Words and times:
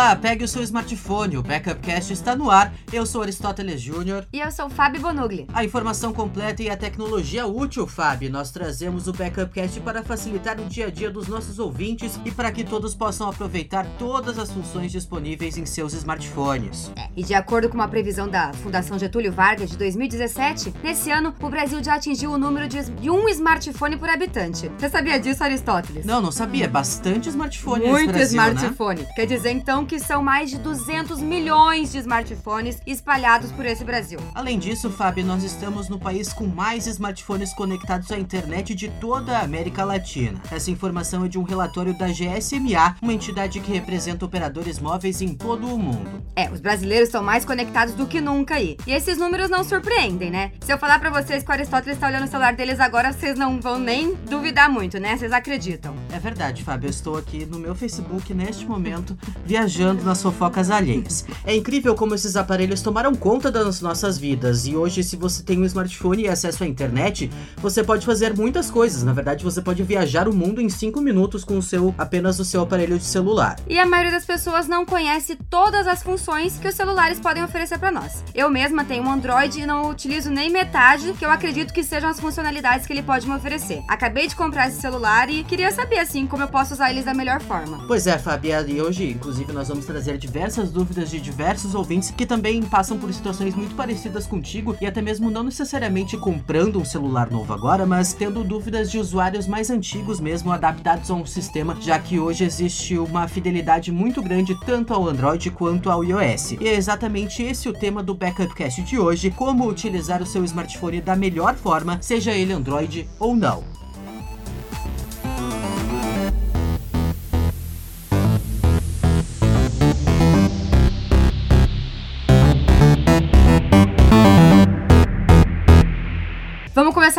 Olá, 0.00 0.16
pegue 0.16 0.42
o 0.42 0.48
seu 0.48 0.62
smartphone, 0.62 1.36
o 1.36 1.42
Backupcast 1.42 2.10
está 2.10 2.34
no 2.34 2.50
ar. 2.50 2.72
Eu 2.90 3.04
sou 3.04 3.20
Aristóteles 3.20 3.82
Júnior. 3.82 4.26
E 4.32 4.40
eu 4.40 4.50
sou 4.50 4.70
Fábio 4.70 5.02
Bonugli. 5.02 5.46
A 5.52 5.62
informação 5.62 6.10
completa 6.10 6.62
e 6.62 6.70
a 6.70 6.76
tecnologia 6.76 7.46
útil, 7.46 7.86
Fábio. 7.86 8.30
Nós 8.30 8.50
trazemos 8.50 9.08
o 9.08 9.12
Backupcast 9.12 9.78
para 9.80 10.02
facilitar 10.02 10.58
o 10.58 10.64
dia 10.64 10.86
a 10.86 10.90
dia 10.90 11.10
dos 11.10 11.28
nossos 11.28 11.58
ouvintes 11.58 12.18
e 12.24 12.30
para 12.30 12.50
que 12.50 12.64
todos 12.64 12.94
possam 12.94 13.28
aproveitar 13.28 13.86
todas 13.98 14.38
as 14.38 14.50
funções 14.50 14.90
disponíveis 14.90 15.58
em 15.58 15.66
seus 15.66 15.92
smartphones. 15.92 16.90
É, 16.96 17.10
e 17.14 17.22
de 17.22 17.34
acordo 17.34 17.68
com 17.68 17.74
uma 17.74 17.86
previsão 17.86 18.26
da 18.26 18.54
Fundação 18.54 18.98
Getúlio 18.98 19.30
Vargas 19.30 19.68
de 19.68 19.76
2017, 19.76 20.72
nesse 20.82 21.10
ano 21.10 21.34
o 21.42 21.50
Brasil 21.50 21.84
já 21.84 21.96
atingiu 21.96 22.32
o 22.32 22.38
número 22.38 22.66
de 22.66 23.10
um 23.10 23.28
smartphone 23.28 23.98
por 23.98 24.08
habitante. 24.08 24.72
Você 24.78 24.88
sabia 24.88 25.20
disso, 25.20 25.44
Aristóteles? 25.44 26.06
Não, 26.06 26.22
não 26.22 26.32
sabia. 26.32 26.66
Bastante 26.66 27.28
smartphone 27.28 27.86
Muito 27.86 28.10
Brasil, 28.14 28.40
né? 28.40 28.48
smartphone. 28.48 29.02
Né? 29.02 29.08
Quer 29.14 29.26
dizer 29.26 29.50
então 29.50 29.89
que 29.90 29.98
são 29.98 30.22
mais 30.22 30.48
de 30.48 30.56
200 30.58 31.20
milhões 31.20 31.90
de 31.90 31.98
smartphones 31.98 32.78
espalhados 32.86 33.50
por 33.50 33.66
esse 33.66 33.82
Brasil. 33.82 34.20
Além 34.36 34.56
disso, 34.56 34.88
Fábio, 34.88 35.26
nós 35.26 35.42
estamos 35.42 35.88
no 35.88 35.98
país 35.98 36.32
com 36.32 36.46
mais 36.46 36.86
smartphones 36.86 37.52
conectados 37.52 38.12
à 38.12 38.16
internet 38.16 38.72
de 38.72 38.88
toda 38.88 39.36
a 39.36 39.42
América 39.42 39.82
Latina. 39.82 40.40
Essa 40.48 40.70
informação 40.70 41.24
é 41.24 41.28
de 41.28 41.40
um 41.40 41.42
relatório 41.42 41.92
da 41.92 42.06
GSMA, 42.06 42.98
uma 43.02 43.12
entidade 43.12 43.58
que 43.58 43.72
representa 43.72 44.24
operadores 44.24 44.78
móveis 44.78 45.20
em 45.20 45.34
todo 45.34 45.66
o 45.66 45.76
mundo. 45.76 46.22
É, 46.36 46.48
os 46.48 46.60
brasileiros 46.60 47.08
estão 47.08 47.24
mais 47.24 47.44
conectados 47.44 47.92
do 47.92 48.06
que 48.06 48.20
nunca 48.20 48.54
aí. 48.54 48.76
E 48.86 48.92
esses 48.92 49.18
números 49.18 49.50
não 49.50 49.64
surpreendem, 49.64 50.30
né? 50.30 50.52
Se 50.60 50.72
eu 50.72 50.78
falar 50.78 51.00
para 51.00 51.10
vocês 51.10 51.42
que 51.42 51.50
o 51.50 51.52
Aristóteles 51.52 51.96
está 51.96 52.06
olhando 52.06 52.26
o 52.26 52.30
celular 52.30 52.54
deles 52.54 52.78
agora, 52.78 53.12
vocês 53.12 53.36
não 53.36 53.60
vão 53.60 53.76
nem 53.76 54.14
duvidar 54.14 54.70
muito, 54.70 55.00
né? 55.00 55.16
Vocês 55.16 55.32
acreditam. 55.32 55.96
É 56.12 56.18
verdade, 56.20 56.62
Fábio. 56.62 56.86
Eu 56.86 56.90
estou 56.90 57.18
aqui 57.18 57.44
no 57.44 57.58
meu 57.58 57.74
Facebook 57.74 58.32
neste 58.32 58.64
momento 58.64 59.18
viajando 59.44 59.79
nas 59.80 60.22
fofocas 60.22 60.70
alheias. 60.70 61.24
É 61.44 61.54
incrível 61.54 61.94
como 61.94 62.14
esses 62.14 62.36
aparelhos 62.36 62.82
tomaram 62.82 63.14
conta 63.14 63.50
das 63.50 63.80
nossas 63.80 64.18
vidas 64.18 64.66
e 64.66 64.76
hoje, 64.76 65.02
se 65.02 65.16
você 65.16 65.42
tem 65.42 65.58
um 65.58 65.64
smartphone 65.64 66.24
e 66.24 66.28
acesso 66.28 66.64
à 66.64 66.66
internet, 66.66 67.30
você 67.56 67.82
pode 67.82 68.04
fazer 68.04 68.36
muitas 68.36 68.70
coisas. 68.70 69.02
Na 69.02 69.12
verdade, 69.12 69.44
você 69.44 69.60
pode 69.62 69.82
viajar 69.82 70.28
o 70.28 70.34
mundo 70.34 70.60
em 70.60 70.68
5 70.68 71.00
minutos 71.00 71.44
com 71.44 71.58
o 71.58 71.62
seu 71.62 71.94
apenas 71.96 72.38
o 72.38 72.44
seu 72.44 72.62
aparelho 72.62 72.98
de 72.98 73.04
celular. 73.04 73.56
E 73.66 73.78
a 73.78 73.86
maioria 73.86 74.12
das 74.12 74.24
pessoas 74.24 74.68
não 74.68 74.84
conhece 74.84 75.36
todas 75.48 75.86
as 75.86 76.02
funções 76.02 76.58
que 76.58 76.68
os 76.68 76.74
celulares 76.74 77.18
podem 77.18 77.42
oferecer 77.42 77.78
para 77.78 77.90
nós. 77.90 78.22
Eu 78.34 78.50
mesma 78.50 78.84
tenho 78.84 79.04
um 79.04 79.10
Android 79.10 79.60
e 79.60 79.66
não 79.66 79.90
utilizo 79.90 80.30
nem 80.30 80.50
metade 80.50 81.12
que 81.14 81.24
eu 81.24 81.30
acredito 81.30 81.72
que 81.72 81.82
sejam 81.82 82.10
as 82.10 82.20
funcionalidades 82.20 82.86
que 82.86 82.92
ele 82.92 83.02
pode 83.02 83.26
me 83.26 83.34
oferecer. 83.34 83.82
Acabei 83.88 84.26
de 84.26 84.36
comprar 84.36 84.68
esse 84.68 84.80
celular 84.80 85.30
e 85.30 85.44
queria 85.44 85.70
saber 85.72 85.98
assim 85.98 86.26
como 86.26 86.42
eu 86.42 86.48
posso 86.48 86.74
usar 86.74 86.90
eles 86.90 87.04
da 87.04 87.14
melhor 87.14 87.40
forma. 87.40 87.84
Pois 87.86 88.06
é, 88.06 88.18
Fabia, 88.18 88.60
e 88.66 88.80
hoje, 88.80 89.10
inclusive, 89.10 89.52
nós 89.52 89.69
vamos 89.70 89.86
trazer 89.86 90.18
diversas 90.18 90.72
dúvidas 90.72 91.08
de 91.10 91.20
diversos 91.20 91.76
ouvintes 91.76 92.10
que 92.10 92.26
também 92.26 92.60
passam 92.60 92.98
por 92.98 93.12
situações 93.14 93.54
muito 93.54 93.76
parecidas 93.76 94.26
contigo 94.26 94.76
e 94.80 94.86
até 94.86 95.00
mesmo 95.00 95.30
não 95.30 95.44
necessariamente 95.44 96.16
comprando 96.16 96.80
um 96.80 96.84
celular 96.84 97.30
novo 97.30 97.52
agora, 97.52 97.86
mas 97.86 98.12
tendo 98.12 98.42
dúvidas 98.42 98.90
de 98.90 98.98
usuários 98.98 99.46
mais 99.46 99.70
antigos 99.70 100.18
mesmo 100.18 100.50
adaptados 100.50 101.08
a 101.08 101.14
um 101.14 101.24
sistema, 101.24 101.76
já 101.80 101.98
que 102.00 102.18
hoje 102.18 102.44
existe 102.44 102.98
uma 102.98 103.28
fidelidade 103.28 103.92
muito 103.92 104.20
grande 104.20 104.58
tanto 104.66 104.92
ao 104.92 105.08
Android 105.08 105.50
quanto 105.52 105.88
ao 105.88 106.02
iOS. 106.02 106.52
E 106.60 106.66
é 106.66 106.74
exatamente 106.74 107.42
esse 107.42 107.68
o 107.68 107.72
tema 107.72 108.02
do 108.02 108.14
Backupcast 108.14 108.82
de 108.82 108.98
hoje: 108.98 109.30
como 109.30 109.68
utilizar 109.68 110.20
o 110.20 110.26
seu 110.26 110.44
smartphone 110.44 111.00
da 111.00 111.14
melhor 111.14 111.54
forma, 111.54 111.98
seja 112.02 112.32
ele 112.32 112.52
Android 112.52 113.08
ou 113.20 113.36
não. 113.36 113.79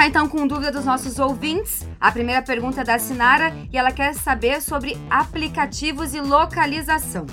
Começar 0.01 0.07
então 0.07 0.28
com 0.28 0.47
dúvida 0.47 0.72
dos 0.72 0.85
nossos 0.85 1.19
ouvintes. 1.19 1.88
A 2.00 2.12
primeira 2.12 2.41
pergunta 2.41 2.81
é 2.81 2.84
da 2.84 2.97
Sinara 2.97 3.53
e 3.72 3.78
ela 3.78 3.91
quer 3.91 4.16
saber 4.16 4.59
sobre 4.62 4.97
aplicativos 5.09 6.16
e 6.16 6.19
localização. 6.19 7.28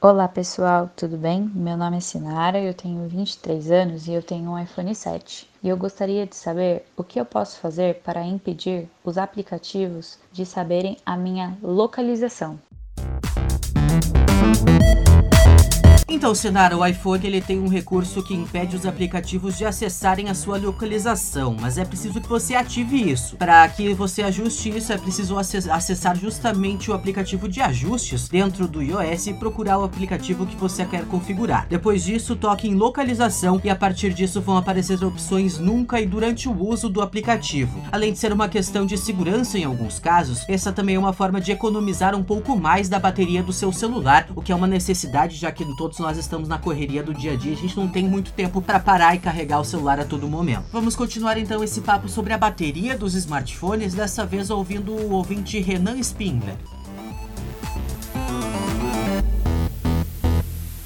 Olá 0.00 0.28
pessoal, 0.28 0.90
tudo 0.94 1.16
bem? 1.16 1.50
Meu 1.54 1.76
nome 1.76 1.96
é 1.96 2.00
Sinara, 2.00 2.60
eu 2.60 2.74
tenho 2.74 3.08
23 3.08 3.70
anos 3.70 4.06
e 4.06 4.12
eu 4.12 4.22
tenho 4.22 4.50
um 4.50 4.58
iPhone 4.58 4.94
7. 4.94 5.48
E 5.62 5.68
eu 5.68 5.76
gostaria 5.76 6.26
de 6.26 6.36
saber 6.36 6.84
o 6.96 7.02
que 7.02 7.18
eu 7.18 7.24
posso 7.24 7.58
fazer 7.58 8.02
para 8.04 8.22
impedir 8.22 8.88
os 9.02 9.16
aplicativos 9.16 10.18
de 10.30 10.44
saberem 10.44 10.98
a 11.06 11.16
minha 11.16 11.56
localização. 11.62 12.58
Então, 16.14 16.34
Sinara, 16.34 16.76
o 16.76 16.84
iPhone 16.84 17.26
ele 17.26 17.40
tem 17.40 17.58
um 17.58 17.68
recurso 17.68 18.22
que 18.22 18.34
impede 18.34 18.76
os 18.76 18.84
aplicativos 18.84 19.56
de 19.56 19.64
acessarem 19.64 20.28
a 20.28 20.34
sua 20.34 20.58
localização, 20.58 21.56
mas 21.58 21.78
é 21.78 21.86
preciso 21.86 22.20
que 22.20 22.28
você 22.28 22.54
ative 22.54 23.10
isso. 23.10 23.34
Para 23.38 23.66
que 23.70 23.94
você 23.94 24.22
ajuste 24.22 24.68
isso, 24.76 24.92
é 24.92 24.98
preciso 24.98 25.38
acessar 25.38 26.14
justamente 26.14 26.90
o 26.90 26.94
aplicativo 26.94 27.48
de 27.48 27.62
ajustes 27.62 28.28
dentro 28.28 28.68
do 28.68 28.82
iOS 28.82 29.28
e 29.28 29.32
procurar 29.32 29.78
o 29.78 29.84
aplicativo 29.84 30.44
que 30.44 30.54
você 30.54 30.84
quer 30.84 31.06
configurar. 31.06 31.66
Depois 31.66 32.04
disso, 32.04 32.36
toque 32.36 32.68
em 32.68 32.74
localização 32.74 33.58
e 33.64 33.70
a 33.70 33.74
partir 33.74 34.12
disso 34.12 34.42
vão 34.42 34.58
aparecer 34.58 35.02
opções 35.02 35.58
nunca 35.58 35.98
e 35.98 36.04
durante 36.04 36.46
o 36.46 36.62
uso 36.62 36.90
do 36.90 37.00
aplicativo. 37.00 37.80
Além 37.90 38.12
de 38.12 38.18
ser 38.18 38.34
uma 38.34 38.50
questão 38.50 38.84
de 38.84 38.98
segurança 38.98 39.58
em 39.58 39.64
alguns 39.64 39.98
casos, 39.98 40.44
essa 40.46 40.70
também 40.70 40.96
é 40.96 40.98
uma 40.98 41.14
forma 41.14 41.40
de 41.40 41.52
economizar 41.52 42.14
um 42.14 42.22
pouco 42.22 42.54
mais 42.54 42.86
da 42.86 42.98
bateria 43.00 43.42
do 43.42 43.52
seu 43.52 43.72
celular, 43.72 44.28
o 44.36 44.42
que 44.42 44.52
é 44.52 44.54
uma 44.54 44.66
necessidade 44.66 45.36
já 45.36 45.50
que 45.50 45.64
todos 45.74 46.01
nós 46.02 46.18
estamos 46.18 46.48
na 46.48 46.58
correria 46.58 47.02
do 47.02 47.14
dia 47.14 47.32
a 47.32 47.36
dia, 47.36 47.52
a 47.52 47.56
gente 47.56 47.76
não 47.76 47.88
tem 47.88 48.06
muito 48.06 48.32
tempo 48.32 48.60
para 48.60 48.80
parar 48.80 49.14
e 49.14 49.20
carregar 49.20 49.60
o 49.60 49.64
celular 49.64 50.00
a 50.00 50.04
todo 50.04 50.28
momento. 50.28 50.64
Vamos 50.72 50.96
continuar 50.96 51.38
então 51.38 51.62
esse 51.62 51.80
papo 51.80 52.08
sobre 52.08 52.32
a 52.32 52.38
bateria 52.38 52.98
dos 52.98 53.14
smartphones, 53.14 53.94
dessa 53.94 54.26
vez 54.26 54.50
ouvindo 54.50 54.92
o 54.92 55.12
ouvinte 55.12 55.60
Renan 55.60 55.98
Spindler. 56.00 56.56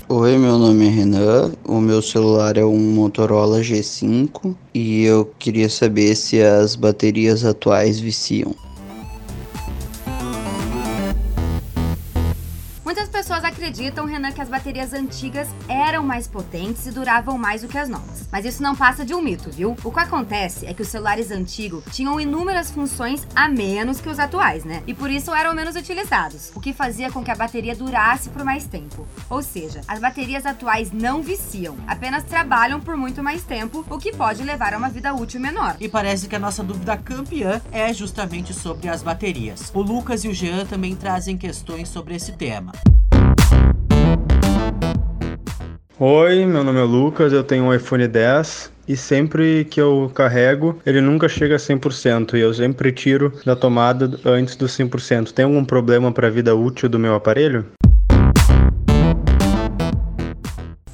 Oi, 0.09 0.39
meu 0.39 0.57
nome 0.57 0.87
é 0.87 0.91
Renan, 0.91 1.53
o 1.65 1.81
meu 1.81 2.01
celular 2.01 2.57
é 2.57 2.65
um 2.65 2.79
Motorola 2.79 3.61
G5 3.61 4.55
e 4.73 5.03
eu 5.03 5.25
queria 5.39 5.69
saber 5.69 6.15
se 6.15 6.41
as 6.41 6.77
baterias 6.77 7.45
atuais 7.45 7.99
viciam. 7.99 8.55
Acreditam, 13.57 14.05
Renan, 14.05 14.33
que 14.33 14.41
as 14.43 14.51
baterias 14.51 14.93
antigas 14.93 15.49
eram 15.67 16.05
mais 16.05 16.29
potentes 16.29 16.87
e 16.87 16.91
duravam 16.91 17.39
mais 17.39 17.63
do 17.63 17.69
que 17.69 17.79
as 17.79 17.89
novas. 17.89 18.29
Mas 18.31 18.45
isso 18.45 18.63
não 18.63 18.77
passa 18.77 19.05
de 19.05 19.15
um 19.15 19.23
mito, 19.23 19.51
viu? 19.51 19.75
O 19.83 19.91
que 19.91 19.99
acontece 19.99 20.67
é 20.67 20.75
que 20.75 20.83
os 20.83 20.89
celulares 20.89 21.31
antigos 21.31 21.83
tinham 21.91 22.21
inúmeras 22.21 22.71
funções 22.71 23.27
a 23.35 23.49
menos 23.49 23.99
que 23.99 24.11
os 24.11 24.19
atuais, 24.19 24.65
né? 24.65 24.83
E 24.87 24.93
por 24.93 25.11
isso 25.11 25.35
eram 25.35 25.55
menos 25.55 25.75
utilizados, 25.75 26.53
o 26.55 26.61
que 26.61 26.75
fazia 26.75 27.11
com 27.11 27.25
que 27.25 27.31
a 27.31 27.35
bateria 27.35 27.75
durasse 27.75 28.29
por 28.29 28.45
mais 28.45 28.67
tempo. 28.67 29.09
Ou 29.31 29.43
seja, 29.43 29.81
as 29.89 30.01
baterias 30.01 30.45
atuais 30.45 30.93
não 30.93 31.23
viciam, 31.23 31.77
apenas 31.87 32.25
trabalham 32.25 32.79
por 32.79 32.97
muito 32.97 33.23
mais 33.23 33.43
tempo, 33.43 33.87
o 33.89 33.99
que 33.99 34.13
pode 34.13 34.43
levar 34.43 34.75
a 34.75 34.79
uma 34.79 34.91
vida 34.91 35.15
útil 35.15 35.41
menor. 35.41 35.77
E 35.81 35.89
parece 35.89 36.29
que 36.29 36.37
a 36.37 36.41
nossa 36.41 36.63
dúvida 36.63 36.97
campeã 36.99 37.63
é 37.73 37.91
justamente 37.95 38.53
sobre 38.53 38.89
as 38.89 39.03
baterias. 39.03 39.71
O 39.73 39.81
Lucas 39.81 40.25
e 40.25 40.29
o 40.29 40.35
Jean 40.35 40.67
também 40.67 40.95
trazem 40.95 41.39
questões 41.39 41.89
sobre 41.89 42.15
esse 42.15 42.33
tema. 42.33 42.73
Oi, 45.99 46.45
meu 46.45 46.63
nome 46.63 46.79
é 46.79 46.83
Lucas, 46.83 47.33
eu 47.33 47.43
tenho 47.43 47.65
um 47.65 47.75
iPhone 47.75 48.07
10 48.07 48.71
e 48.87 48.95
sempre 48.95 49.65
que 49.65 49.81
eu 49.81 50.13
carrego, 50.15 50.79
ele 50.85 51.01
nunca 51.01 51.27
chega 51.27 51.55
a 51.55 51.59
100% 51.59 52.35
e 52.35 52.41
eu 52.41 52.53
sempre 52.53 52.93
tiro 52.93 53.33
da 53.47 53.57
tomada 53.57 54.11
antes 54.23 54.57
dos 54.57 54.73
100%. 54.73 55.33
Tem 55.33 55.47
algum 55.47 55.65
problema 55.65 56.13
para 56.13 56.27
a 56.27 56.31
vida 56.31 56.55
útil 56.55 56.91
do 56.91 56.99
meu 56.99 57.15
aparelho? 57.15 57.65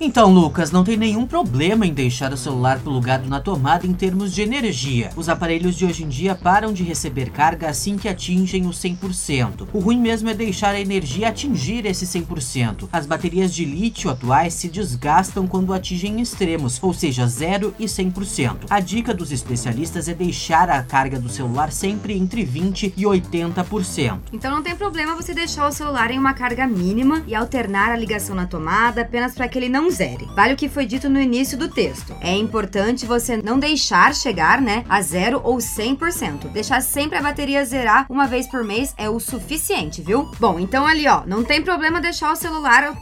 Então, 0.04 0.34
Lucas, 0.34 0.72
não 0.72 0.82
tem 0.82 0.96
nenhum 0.96 1.25
problema 1.25 1.87
em 1.87 1.94
deixar 1.94 2.32
o 2.32 2.37
celular 2.37 2.81
plugado 2.81 3.28
na 3.28 3.38
tomada 3.38 3.87
em 3.87 3.93
termos 3.93 4.34
de 4.34 4.43
energia. 4.43 5.10
Os 5.14 5.28
aparelhos 5.28 5.76
de 5.76 5.84
hoje 5.87 6.02
em 6.02 6.08
dia 6.08 6.34
param 6.34 6.72
de 6.72 6.82
receber 6.82 7.31
carga 7.31 7.69
assim 7.69 7.96
que 7.96 8.08
atingem 8.08 8.66
o 8.66 8.70
100%. 8.70 9.69
O 9.72 9.78
ruim 9.78 10.00
mesmo 10.00 10.28
é 10.28 10.34
deixar 10.34 10.75
a 10.75 10.81
energia 10.81 11.28
atingir 11.28 11.87
esse 11.87 12.04
100%. 12.04 12.88
As 12.93 13.06
baterias 13.06 13.54
de 13.54 13.64
lítio 13.64 14.10
atuais 14.10 14.54
se 14.54 14.69
desgastam 14.69 15.46
quando 15.46 15.72
atingem 15.72 16.20
extremos, 16.20 16.82
ou 16.82 16.93
seja, 16.93 17.25
0 17.25 17.72
e 17.78 17.84
100%. 17.84 18.56
A 18.70 18.81
dica 18.81 19.14
dos 19.14 19.31
especialistas 19.31 20.08
é 20.08 20.14
deixar 20.14 20.69
a 20.69 20.82
carga 20.82 21.16
do 21.16 21.28
celular 21.28 21.70
sempre 21.70 22.19
entre 22.19 22.44
20 22.44 22.93
e 22.96 23.02
80%. 23.05 24.19
Então 24.32 24.50
não 24.50 24.64
tem 24.64 24.75
problema 24.75 25.14
você 25.14 25.32
deixar 25.32 25.69
o 25.69 25.72
celular 25.72 26.10
em 26.10 26.19
uma 26.19 26.34
carga 26.34 26.66
mínima 26.66 27.22
e 27.25 27.37
alternar 27.37 27.93
a 27.93 27.96
ligação 27.96 28.34
na 28.34 28.46
tomada 28.46 29.02
apenas 29.02 29.32
para 29.32 29.46
que 29.46 29.56
ele 29.56 29.69
não 29.69 29.92
zere. 29.93 30.29
Vale 30.35 30.55
o 30.55 30.56
que 30.56 30.69
foi 30.69 30.87
dito 30.87 31.09
no 31.09 31.21
início 31.21 31.56
do 31.56 31.69
texto. 31.69 32.17
É 32.21 32.35
importante 32.35 33.06
você 33.06 33.37
não 33.37 33.59
deixar 33.59 34.15
chegar, 34.15 34.61
né, 34.61 34.85
a 34.89 35.00
zero 35.00 35.41
ou 35.44 35.59
100%. 35.59 36.49
Deixar 36.50 36.81
sempre 36.81 37.19
a 37.19 37.23
bateria 37.23 37.65
zerar 37.65 38.06
uma 38.09 38.27
vez 38.27 38.49
por 38.49 38.65
mês 38.65 38.94
é 38.97 39.09
o 39.09 39.21
suficiente, 39.21 40.03
viu? 40.03 40.31
Bom, 40.39 40.59
então 40.59 40.87
ali, 40.87 41.06
ó, 41.06 41.23
não 41.27 41.44
tem 41.44 41.62
problema 41.62 42.00
deixar 42.00 42.33
o 42.33 42.37
celular 42.37 42.94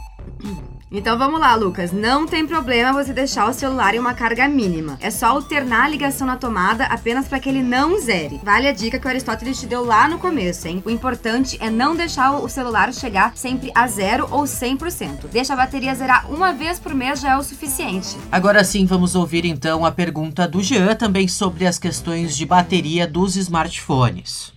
então 0.91 1.17
vamos 1.17 1.39
lá, 1.39 1.55
Lucas. 1.55 1.93
Não 1.93 2.27
tem 2.27 2.45
problema 2.45 2.91
você 2.91 3.13
deixar 3.13 3.49
o 3.49 3.53
celular 3.53 3.95
em 3.95 3.99
uma 3.99 4.13
carga 4.13 4.47
mínima. 4.49 4.97
É 4.99 5.09
só 5.09 5.27
alternar 5.27 5.85
a 5.85 5.87
ligação 5.87 6.27
na 6.27 6.35
tomada 6.35 6.83
apenas 6.85 7.29
para 7.29 7.39
que 7.39 7.47
ele 7.47 7.63
não 7.63 7.97
zere. 8.01 8.41
Vale 8.43 8.67
a 8.67 8.73
dica 8.73 8.99
que 8.99 9.05
o 9.05 9.09
Aristóteles 9.09 9.59
te 9.59 9.65
deu 9.65 9.85
lá 9.85 10.09
no 10.09 10.19
começo, 10.19 10.67
hein? 10.67 10.83
O 10.85 10.89
importante 10.89 11.57
é 11.61 11.69
não 11.69 11.95
deixar 11.95 12.33
o 12.33 12.49
celular 12.49 12.93
chegar 12.93 13.31
sempre 13.35 13.71
a 13.73 13.87
zero 13.87 14.27
ou 14.29 14.43
100%. 14.43 15.27
Deixa 15.31 15.53
a 15.53 15.57
bateria 15.57 15.95
zerar 15.95 16.29
uma 16.29 16.51
vez 16.51 16.77
por 16.77 16.93
mês 16.93 17.21
já 17.21 17.31
é 17.31 17.37
o 17.37 17.43
suficiente. 17.43 18.17
Agora 18.29 18.63
sim, 18.63 18.85
vamos 18.85 19.15
ouvir 19.15 19.45
então 19.45 19.85
a 19.85 19.91
pergunta 19.91 20.45
do 20.45 20.61
Jean 20.61 20.93
também 20.95 21.27
sobre 21.27 21.65
as 21.65 21.79
questões 21.79 22.35
de 22.35 22.45
bateria 22.45 23.07
dos 23.07 23.37
smartphones. 23.37 24.51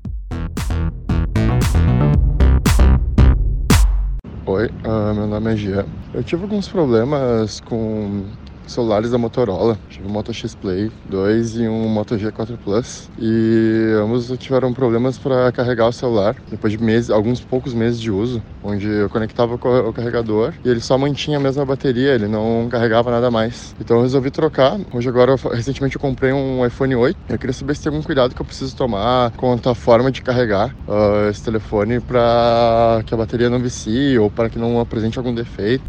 Oi, 4.55 4.67
uh, 4.87 5.13
meu 5.15 5.27
nome 5.27 5.53
é 5.53 5.57
Jean. 5.57 5.85
Eu 6.13 6.23
tive 6.23 6.43
alguns 6.45 6.69
problemas 6.69 7.59
com 7.59 8.31
celulares 8.67 9.11
da 9.11 9.19
Motorola. 9.19 9.79
Tive 9.89 10.07
um 10.07 10.11
Moto 10.11 10.33
X 10.33 10.55
Play 10.55 10.91
2 11.09 11.57
e 11.57 11.69
um 11.69 11.89
Moto 11.89 12.17
G4 12.17 12.57
Plus. 12.63 13.11
E 13.19 13.93
ambos 14.03 14.33
tiveram 14.39 14.73
problemas 14.73 15.19
para 15.19 15.51
carregar 15.53 15.89
o 15.89 15.93
celular 15.93 16.37
depois 16.51 16.73
de 16.73 16.83
meses, 16.83 17.11
alguns 17.11 17.41
poucos 17.41 17.75
meses 17.75 18.01
de 18.01 18.11
uso, 18.11 18.43
onde 18.63 18.87
eu 18.87 19.09
conectava 19.11 19.55
o 19.55 19.93
carregador 19.93 20.53
e 20.65 20.69
ele 20.69 20.81
só 20.81 20.97
mantinha 20.97 21.39
a 21.39 21.41
mesma 21.41 21.65
bateria, 21.65 22.15
ele 22.15 22.29
não 22.29 22.69
carregava 22.71 23.11
nada 23.11 23.31
mais. 23.31 23.75
Então 23.81 23.99
eu 23.99 24.03
resolvi 24.03 24.31
trocar. 24.31 24.79
Hoje 24.93 25.09
agora, 25.09 25.37
recentemente 25.53 25.97
eu 25.97 26.01
comprei 26.01 26.33
um 26.33 26.65
iPhone 26.65 26.95
8. 26.95 27.17
Eu 27.29 27.39
queria 27.39 27.53
saber 27.53 27.75
se 27.75 27.83
tem 27.83 27.91
algum 27.91 28.03
cuidado 28.03 28.35
que 28.35 28.41
eu 28.41 28.47
preciso 28.47 28.75
tomar 28.77 29.31
quanto 29.33 29.69
à 29.69 29.75
forma 29.75 30.11
de 30.11 30.23
carregar 30.23 30.75
uh, 30.89 31.29
esse 31.31 31.43
telefone 31.43 32.01
para 32.01 33.03
que 33.07 33.15
a 33.15 33.17
bateria 33.17 33.51
não 33.51 33.59
vicie 33.59 34.19
ou 34.19 34.31
para 34.31 34.49
que 34.49 34.59
não 34.59 34.81
apresente 34.81 35.19
algum 35.19 35.35
defeito. 35.35 35.85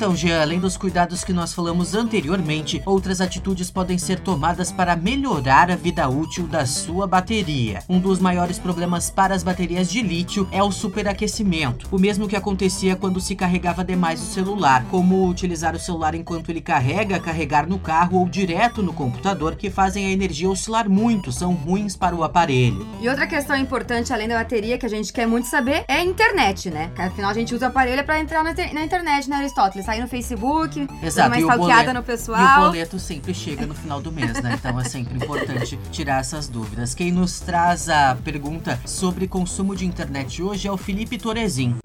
Então, 0.00 0.16
Jean, 0.16 0.40
além 0.40 0.58
dos 0.58 0.78
cuidados 0.78 1.22
que 1.22 1.30
nós 1.30 1.52
falamos 1.52 1.94
anteriormente, 1.94 2.80
outras 2.86 3.20
atitudes 3.20 3.70
podem 3.70 3.98
ser 3.98 4.18
tomadas 4.18 4.72
para 4.72 4.96
melhorar 4.96 5.70
a 5.70 5.76
vida 5.76 6.08
útil 6.08 6.46
da 6.46 6.64
sua 6.64 7.06
bateria. 7.06 7.82
Um 7.86 8.00
dos 8.00 8.18
maiores 8.18 8.58
problemas 8.58 9.10
para 9.10 9.34
as 9.34 9.42
baterias 9.42 9.90
de 9.90 10.00
lítio 10.00 10.48
é 10.50 10.62
o 10.62 10.72
superaquecimento, 10.72 11.86
o 11.92 11.98
mesmo 11.98 12.26
que 12.26 12.34
acontecia 12.34 12.96
quando 12.96 13.20
se 13.20 13.36
carregava 13.36 13.84
demais 13.84 14.22
o 14.22 14.32
celular, 14.32 14.86
como 14.90 15.28
utilizar 15.28 15.76
o 15.76 15.78
celular 15.78 16.14
enquanto 16.14 16.48
ele 16.48 16.62
carrega, 16.62 17.20
carregar 17.20 17.68
no 17.68 17.78
carro 17.78 18.20
ou 18.20 18.26
direto 18.26 18.82
no 18.82 18.94
computador, 18.94 19.54
que 19.54 19.68
fazem 19.68 20.06
a 20.06 20.10
energia 20.10 20.48
oscilar 20.48 20.88
muito, 20.88 21.30
são 21.30 21.52
ruins 21.52 21.94
para 21.94 22.16
o 22.16 22.24
aparelho. 22.24 22.88
E 23.02 23.08
outra 23.10 23.26
questão 23.26 23.54
importante 23.54 24.14
além 24.14 24.28
da 24.28 24.38
bateria 24.38 24.78
que 24.78 24.86
a 24.86 24.90
gente 24.90 25.12
quer 25.12 25.26
muito 25.26 25.46
saber 25.46 25.84
é 25.86 25.96
a 25.96 26.02
internet, 26.02 26.70
né? 26.70 26.90
Afinal 26.96 27.32
a 27.32 27.34
gente 27.34 27.54
usa 27.54 27.66
o 27.66 27.68
aparelho 27.68 28.02
para 28.02 28.18
entrar 28.18 28.42
na, 28.42 28.54
na 28.54 28.82
internet, 28.82 29.28
né, 29.28 29.36
Aristóteles? 29.36 29.89
Sair 29.90 30.00
no 30.00 30.06
Facebook, 30.06 30.88
Exato. 31.02 31.28
uma 31.28 31.40
stalkeada 31.40 31.92
no 31.92 32.02
pessoal. 32.02 32.40
E 32.40 32.58
o 32.58 32.66
boleto 32.66 32.98
sempre 33.00 33.34
chega 33.34 33.66
no 33.66 33.74
final 33.74 34.00
do 34.00 34.12
mês, 34.12 34.40
né? 34.40 34.54
Então 34.56 34.78
é 34.78 34.84
sempre 34.84 35.16
importante 35.16 35.76
tirar 35.90 36.20
essas 36.20 36.46
dúvidas. 36.46 36.94
Quem 36.94 37.10
nos 37.10 37.40
traz 37.40 37.88
a 37.88 38.14
pergunta 38.14 38.78
sobre 38.86 39.26
consumo 39.26 39.74
de 39.74 39.84
internet 39.84 40.40
hoje 40.42 40.68
é 40.68 40.70
o 40.70 40.76
Felipe 40.76 41.18
Torezin. 41.18 41.76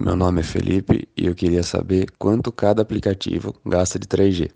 Meu 0.00 0.14
nome 0.14 0.40
é 0.40 0.44
Felipe 0.44 1.08
e 1.16 1.26
eu 1.26 1.34
queria 1.34 1.64
saber 1.64 2.06
quanto 2.16 2.52
cada 2.52 2.82
aplicativo 2.82 3.52
gasta 3.66 3.98
de 3.98 4.06
3G. 4.06 4.50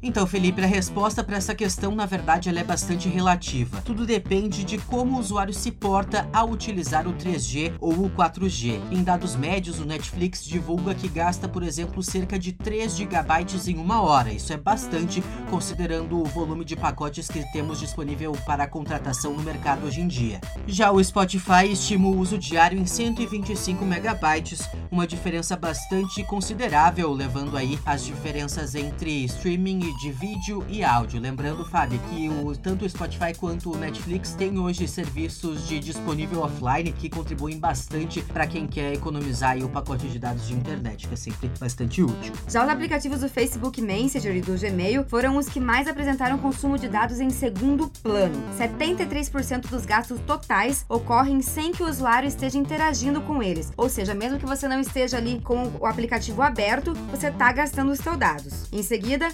Então, 0.00 0.28
Felipe, 0.28 0.62
a 0.62 0.66
resposta 0.66 1.24
para 1.24 1.36
essa 1.36 1.56
questão, 1.56 1.92
na 1.92 2.06
verdade, 2.06 2.48
ela 2.48 2.60
é 2.60 2.64
bastante 2.64 3.08
relativa. 3.08 3.82
Tudo 3.84 4.06
depende 4.06 4.62
de 4.62 4.78
como 4.78 5.16
o 5.16 5.18
usuário 5.18 5.52
se 5.52 5.72
porta 5.72 6.28
ao 6.32 6.50
utilizar 6.50 7.08
o 7.08 7.14
3G 7.14 7.74
ou 7.80 8.04
o 8.04 8.10
4G. 8.10 8.80
Em 8.92 9.02
dados 9.02 9.34
médios, 9.34 9.80
o 9.80 9.84
Netflix 9.84 10.44
divulga 10.44 10.94
que 10.94 11.08
gasta, 11.08 11.48
por 11.48 11.64
exemplo, 11.64 12.00
cerca 12.00 12.38
de 12.38 12.52
3 12.52 12.96
GB 12.96 13.18
em 13.66 13.76
uma 13.76 14.00
hora. 14.00 14.32
Isso 14.32 14.52
é 14.52 14.56
bastante, 14.56 15.20
considerando 15.50 16.20
o 16.20 16.24
volume 16.24 16.64
de 16.64 16.76
pacotes 16.76 17.26
que 17.26 17.44
temos 17.52 17.80
disponível 17.80 18.30
para 18.46 18.68
contratação 18.68 19.32
no 19.34 19.42
mercado 19.42 19.84
hoje 19.84 20.00
em 20.00 20.06
dia. 20.06 20.40
Já 20.64 20.92
o 20.92 21.02
Spotify 21.02 21.72
estima 21.72 22.06
o 22.06 22.16
uso 22.16 22.38
diário 22.38 22.78
em 22.78 22.86
125 22.86 23.84
megabytes, 23.84 24.60
uma 24.92 25.08
diferença 25.08 25.56
bastante 25.56 26.22
considerável, 26.22 27.12
levando 27.12 27.56
aí 27.56 27.76
as 27.84 28.04
diferenças 28.04 28.76
entre 28.76 29.24
streaming 29.24 29.87
e 29.87 29.87
de 29.94 30.10
vídeo 30.10 30.64
e 30.68 30.84
áudio. 30.84 31.20
Lembrando, 31.20 31.64
Fábio, 31.64 31.98
que 32.10 32.28
o, 32.28 32.56
tanto 32.56 32.84
o 32.84 32.88
Spotify 32.88 33.34
quanto 33.36 33.72
o 33.72 33.76
Netflix 33.76 34.34
têm 34.34 34.58
hoje 34.58 34.86
serviços 34.86 35.66
de 35.66 35.78
disponível 35.78 36.40
offline 36.40 36.92
que 36.92 37.08
contribuem 37.08 37.58
bastante 37.58 38.20
para 38.22 38.46
quem 38.46 38.66
quer 38.66 38.92
economizar 38.92 39.58
o 39.58 39.68
pacote 39.68 40.08
de 40.08 40.18
dados 40.18 40.46
de 40.46 40.54
internet, 40.54 41.06
que 41.06 41.14
é 41.14 41.16
sempre 41.16 41.50
bastante 41.58 42.02
útil. 42.02 42.32
Já 42.48 42.64
os 42.64 42.68
aplicativos 42.70 43.20
do 43.20 43.28
Facebook 43.28 43.80
Messenger 43.80 44.36
e 44.36 44.40
do 44.40 44.58
Gmail 44.58 45.04
foram 45.08 45.36
os 45.36 45.48
que 45.48 45.60
mais 45.60 45.86
apresentaram 45.88 46.38
consumo 46.38 46.78
de 46.78 46.88
dados 46.88 47.20
em 47.20 47.30
segundo 47.30 47.88
plano. 48.02 48.36
73% 48.58 49.68
dos 49.68 49.84
gastos 49.84 50.20
totais 50.20 50.84
ocorrem 50.88 51.40
sem 51.42 51.72
que 51.72 51.82
o 51.82 51.88
usuário 51.88 52.28
esteja 52.28 52.58
interagindo 52.58 53.20
com 53.20 53.42
eles. 53.42 53.72
Ou 53.76 53.88
seja, 53.88 54.14
mesmo 54.14 54.38
que 54.38 54.46
você 54.46 54.68
não 54.68 54.80
esteja 54.80 55.16
ali 55.16 55.40
com 55.40 55.70
o 55.80 55.86
aplicativo 55.86 56.42
aberto, 56.42 56.94
você 57.10 57.28
está 57.28 57.50
gastando 57.52 57.92
os 57.92 57.98
seus 57.98 58.16
dados. 58.16 58.68
Em 58.72 58.82
seguida, 58.82 59.28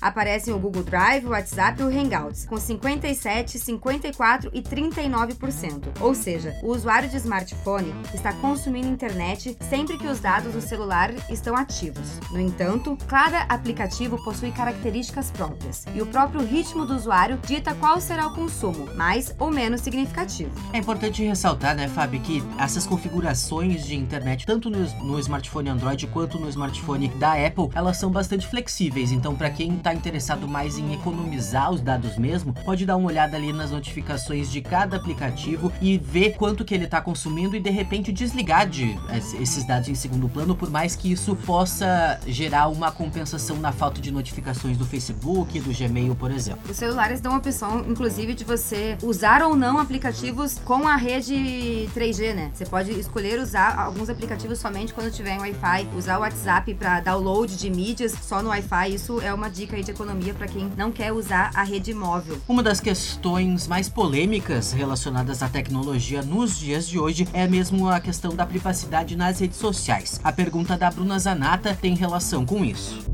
o 0.52 0.58
Google 0.58 0.82
Drive, 0.82 1.26
o 1.26 1.30
WhatsApp 1.30 1.80
e 1.80 1.84
o 1.84 1.88
Hangouts, 1.88 2.44
com 2.46 2.58
57, 2.58 3.58
54 3.58 4.50
e 4.52 4.62
39%. 4.62 5.82
Ou 6.00 6.14
seja, 6.14 6.54
o 6.62 6.68
usuário 6.68 7.08
de 7.08 7.16
smartphone 7.16 7.94
está 8.12 8.32
consumindo 8.34 8.88
internet 8.88 9.56
sempre 9.68 9.96
que 9.96 10.06
os 10.06 10.20
dados 10.20 10.52
do 10.52 10.60
celular 10.60 11.12
estão 11.30 11.56
ativos. 11.56 12.18
No 12.30 12.40
entanto, 12.40 12.96
cada 13.06 13.42
aplicativo 13.42 14.22
possui 14.24 14.50
características 14.50 15.30
próprias 15.30 15.84
e 15.94 16.02
o 16.02 16.06
próprio 16.06 16.44
ritmo 16.44 16.84
do 16.84 16.94
usuário 16.94 17.38
dita 17.46 17.74
qual 17.74 18.00
será 18.00 18.26
o 18.26 18.34
consumo, 18.34 18.92
mais 18.94 19.34
ou 19.38 19.50
menos 19.50 19.80
significativo. 19.80 20.50
É 20.72 20.78
importante 20.78 21.22
ressaltar, 21.22 21.74
né, 21.74 21.88
Fábio, 21.88 22.20
que 22.20 22.42
essas 22.58 22.86
configurações 22.86 23.84
de 23.84 23.94
internet, 23.94 24.46
tanto 24.46 24.68
no, 24.68 24.78
no 25.04 25.18
smartphone 25.18 25.70
Android 25.70 26.06
quanto 26.08 26.38
no 26.38 26.48
smartphone 26.48 27.08
da 27.08 27.32
Apple, 27.32 27.70
elas 27.74 27.96
são 27.96 28.10
bastante 28.10 28.46
flexíveis. 28.46 29.12
Então, 29.12 29.34
para 29.34 29.50
quem 29.50 29.74
está 29.76 29.94
interessado 29.94 30.33
mais 30.48 30.78
em 30.78 30.92
economizar 30.92 31.70
os 31.70 31.80
dados 31.80 32.16
mesmo, 32.16 32.52
pode 32.64 32.84
dar 32.84 32.96
uma 32.96 33.08
olhada 33.08 33.36
ali 33.36 33.52
nas 33.52 33.70
notificações 33.70 34.50
de 34.50 34.60
cada 34.60 34.96
aplicativo 34.96 35.72
e 35.80 35.98
ver 35.98 36.36
quanto 36.36 36.64
que 36.64 36.74
ele 36.74 36.84
está 36.84 37.00
consumindo 37.00 37.56
e 37.56 37.60
de 37.60 37.70
repente 37.70 38.12
desligar 38.12 38.68
de 38.68 38.98
esses 39.40 39.66
dados 39.66 39.88
em 39.88 39.94
segundo 39.94 40.28
plano, 40.28 40.54
por 40.54 40.70
mais 40.70 40.96
que 40.96 41.10
isso 41.10 41.36
possa 41.36 42.20
gerar 42.26 42.68
uma 42.68 42.90
compensação 42.90 43.56
na 43.56 43.72
falta 43.72 44.00
de 44.00 44.10
notificações 44.10 44.76
do 44.76 44.84
Facebook, 44.84 45.58
do 45.60 45.72
Gmail, 45.72 46.14
por 46.14 46.30
exemplo. 46.30 46.60
Os 46.70 46.76
celulares 46.76 47.20
dão 47.20 47.34
a 47.34 47.38
opção, 47.38 47.84
inclusive, 47.88 48.34
de 48.34 48.44
você 48.44 48.96
usar 49.02 49.42
ou 49.42 49.56
não 49.56 49.78
aplicativos 49.78 50.58
com 50.64 50.86
a 50.86 50.96
rede 50.96 51.88
3G, 51.94 52.34
né? 52.34 52.50
Você 52.54 52.66
pode 52.66 52.90
escolher 52.92 53.40
usar 53.40 53.78
alguns 53.78 54.08
aplicativos 54.08 54.58
somente 54.58 54.92
quando 54.94 55.10
tiver 55.10 55.36
em 55.36 55.38
Wi-Fi, 55.38 55.88
usar 55.96 56.18
o 56.18 56.20
WhatsApp 56.20 56.74
para 56.74 57.00
download 57.00 57.56
de 57.56 57.70
mídias 57.70 58.14
só 58.22 58.42
no 58.42 58.48
Wi-Fi. 58.50 58.94
Isso 58.94 59.20
é 59.20 59.32
uma 59.32 59.48
dica 59.48 59.76
aí 59.76 59.82
de 59.82 59.92
para 60.32 60.48
quem 60.48 60.70
não 60.76 60.90
quer 60.90 61.12
usar 61.12 61.50
a 61.54 61.62
rede 61.62 61.92
móvel. 61.92 62.38
Uma 62.48 62.62
das 62.62 62.80
questões 62.80 63.66
mais 63.66 63.88
polêmicas 63.88 64.72
relacionadas 64.72 65.42
à 65.42 65.48
tecnologia 65.48 66.22
nos 66.22 66.58
dias 66.58 66.88
de 66.88 66.98
hoje 66.98 67.28
é 67.32 67.46
mesmo 67.46 67.88
a 67.88 68.00
questão 68.00 68.34
da 68.34 68.46
privacidade 68.46 69.16
nas 69.16 69.40
redes 69.40 69.58
sociais. 69.58 70.20
A 70.24 70.32
pergunta 70.32 70.76
da 70.76 70.90
Bruna 70.90 71.18
Zanata 71.18 71.76
tem 71.78 71.94
relação 71.94 72.46
com 72.46 72.64
isso. 72.64 73.13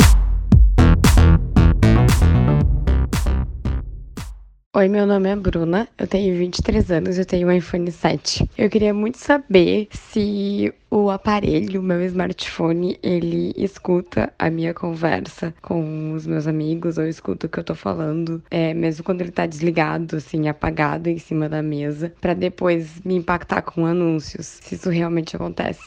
Oi, 4.73 4.87
meu 4.87 5.05
nome 5.05 5.29
é 5.29 5.35
Bruna, 5.35 5.89
eu 5.99 6.07
tenho 6.07 6.33
23 6.39 6.93
anos 6.93 7.19
e 7.19 7.23
eu 7.23 7.27
tenho 7.27 7.49
um 7.49 7.51
iPhone 7.51 7.91
7. 7.91 8.49
Eu 8.57 8.71
queria 8.71 8.95
muito 8.95 9.19
saber 9.19 9.89
se 9.91 10.73
o 10.89 11.11
aparelho, 11.11 11.81
o 11.81 11.83
meu 11.83 12.01
smartphone, 12.05 12.97
ele 13.03 13.53
escuta 13.57 14.33
a 14.39 14.49
minha 14.49 14.73
conversa 14.73 15.53
com 15.61 16.13
os 16.13 16.25
meus 16.25 16.47
amigos 16.47 16.99
ou 16.99 17.05
escuta 17.05 17.49
o 17.49 17.51
que 17.51 17.59
eu 17.59 17.65
tô 17.65 17.75
falando, 17.75 18.41
é, 18.49 18.73
mesmo 18.73 19.03
quando 19.03 19.23
ele 19.23 19.33
tá 19.33 19.45
desligado, 19.45 20.15
assim, 20.15 20.47
apagado 20.47 21.09
em 21.09 21.19
cima 21.19 21.49
da 21.49 21.61
mesa, 21.65 22.15
para 22.21 22.33
depois 22.33 23.01
me 23.01 23.17
impactar 23.17 23.63
com 23.63 23.85
anúncios, 23.85 24.47
se 24.63 24.77
isso 24.77 24.89
realmente 24.89 25.35
acontece. 25.35 25.83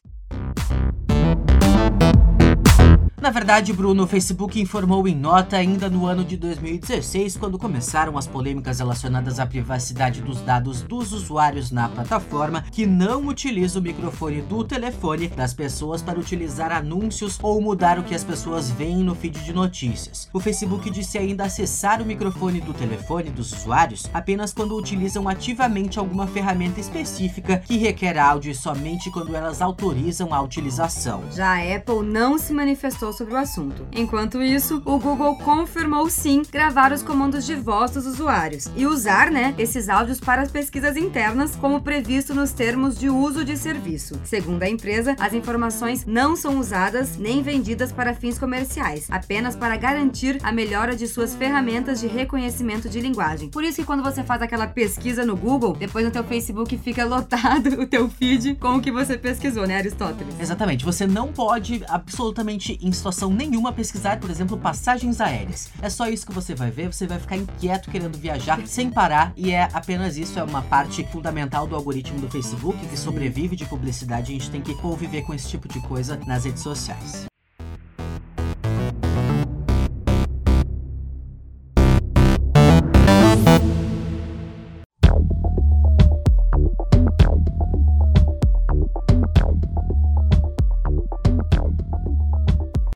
Na 3.23 3.29
verdade, 3.29 3.71
Bruno, 3.71 4.03
o 4.03 4.07
Facebook 4.07 4.59
informou 4.59 5.07
em 5.07 5.15
nota 5.15 5.55
ainda 5.55 5.89
no 5.89 6.05
ano 6.05 6.25
de 6.25 6.35
2016, 6.35 7.37
quando 7.37 7.57
começaram 7.57 8.17
as 8.17 8.27
polêmicas 8.27 8.79
relacionadas 8.79 9.39
à 9.39 9.45
privacidade 9.45 10.21
dos 10.21 10.41
dados 10.41 10.81
dos 10.81 11.13
usuários 11.13 11.71
na 11.71 11.87
plataforma, 11.87 12.65
que 12.69 12.85
não 12.85 13.25
utiliza 13.27 13.79
o 13.79 13.81
microfone 13.81 14.41
do 14.41 14.61
telefone 14.65 15.29
das 15.29 15.53
pessoas 15.53 16.01
para 16.01 16.19
utilizar 16.19 16.73
anúncios 16.73 17.39
ou 17.41 17.61
mudar 17.61 17.97
o 17.97 18.03
que 18.03 18.13
as 18.13 18.25
pessoas 18.25 18.69
veem 18.69 18.97
no 18.97 19.15
feed 19.15 19.41
de 19.41 19.53
notícias. 19.53 20.27
O 20.33 20.39
Facebook 20.41 20.89
disse 20.89 21.17
ainda 21.17 21.45
acessar 21.45 22.01
o 22.01 22.05
microfone 22.05 22.59
do 22.59 22.73
telefone 22.73 23.29
dos 23.29 23.53
usuários 23.53 24.09
apenas 24.13 24.51
quando 24.51 24.75
utilizam 24.75 25.29
ativamente 25.29 25.97
alguma 25.97 26.27
ferramenta 26.27 26.81
específica 26.81 27.59
que 27.59 27.77
requer 27.77 28.17
áudio 28.19 28.53
somente 28.53 29.09
quando 29.09 29.33
elas 29.33 29.61
autorizam 29.61 30.33
a 30.33 30.41
utilização. 30.41 31.23
Já 31.31 31.53
a 31.53 31.75
Apple 31.77 32.03
não 32.03 32.37
se 32.37 32.53
manifestou 32.53 33.12
sobre 33.13 33.33
o 33.33 33.37
assunto. 33.37 33.85
Enquanto 33.91 34.41
isso, 34.41 34.81
o 34.85 34.99
Google 34.99 35.37
confirmou 35.37 36.09
sim 36.09 36.41
gravar 36.51 36.91
os 36.91 37.03
comandos 37.03 37.45
de 37.45 37.55
voz 37.55 37.91
dos 37.91 38.05
usuários 38.05 38.69
e 38.75 38.85
usar, 38.85 39.31
né, 39.31 39.53
esses 39.57 39.89
áudios 39.89 40.19
para 40.19 40.41
as 40.41 40.51
pesquisas 40.51 40.97
internas, 40.97 41.55
como 41.55 41.81
previsto 41.81 42.33
nos 42.33 42.51
termos 42.51 42.97
de 42.97 43.09
uso 43.09 43.45
de 43.45 43.55
serviço. 43.55 44.19
Segundo 44.23 44.63
a 44.63 44.69
empresa, 44.69 45.15
as 45.19 45.33
informações 45.33 46.05
não 46.05 46.35
são 46.35 46.59
usadas 46.59 47.17
nem 47.17 47.41
vendidas 47.41 47.91
para 47.91 48.13
fins 48.13 48.37
comerciais, 48.37 49.07
apenas 49.09 49.55
para 49.55 49.77
garantir 49.77 50.39
a 50.43 50.51
melhora 50.51 50.95
de 50.95 51.07
suas 51.07 51.35
ferramentas 51.35 51.99
de 51.99 52.07
reconhecimento 52.07 52.89
de 52.89 52.99
linguagem. 52.99 53.49
Por 53.49 53.63
isso 53.63 53.77
que 53.77 53.85
quando 53.85 54.03
você 54.03 54.23
faz 54.23 54.41
aquela 54.41 54.67
pesquisa 54.67 55.25
no 55.25 55.35
Google, 55.35 55.73
depois 55.73 56.05
no 56.05 56.11
teu 56.11 56.23
Facebook 56.23 56.77
fica 56.77 57.05
lotado 57.05 57.79
o 57.81 57.87
teu 57.87 58.09
feed 58.09 58.55
com 58.55 58.75
o 58.75 58.81
que 58.81 58.91
você 58.91 59.17
pesquisou, 59.17 59.67
né, 59.67 59.77
Aristóteles? 59.77 60.39
Exatamente, 60.39 60.83
você 60.83 61.05
não 61.05 61.31
pode 61.31 61.83
absolutamente 61.87 62.77
situação 63.03 63.29
nenhuma 63.29 63.73
pesquisar, 63.73 64.17
por 64.19 64.29
exemplo, 64.29 64.57
passagens 64.57 65.19
aéreas. 65.19 65.69
É 65.81 65.89
só 65.89 66.07
isso 66.07 66.25
que 66.25 66.31
você 66.31 66.55
vai 66.55 66.71
ver, 66.71 66.93
você 66.93 67.05
vai 67.05 67.19
ficar 67.19 67.35
inquieto 67.35 67.91
querendo 67.91 68.17
viajar 68.17 68.65
sem 68.65 68.89
parar 68.89 69.33
e 69.35 69.51
é 69.51 69.67
apenas 69.73 70.15
isso, 70.15 70.39
é 70.39 70.43
uma 70.43 70.61
parte 70.61 71.05
fundamental 71.11 71.67
do 71.67 71.75
algoritmo 71.75 72.21
do 72.21 72.29
Facebook 72.29 72.77
que 72.87 72.97
sobrevive 72.97 73.57
de 73.57 73.65
publicidade, 73.65 74.31
a 74.31 74.33
gente 74.33 74.49
tem 74.49 74.61
que 74.61 74.73
conviver 74.75 75.23
com 75.23 75.33
esse 75.33 75.49
tipo 75.49 75.67
de 75.67 75.81
coisa 75.81 76.17
nas 76.25 76.45
redes 76.45 76.63
sociais. 76.63 77.32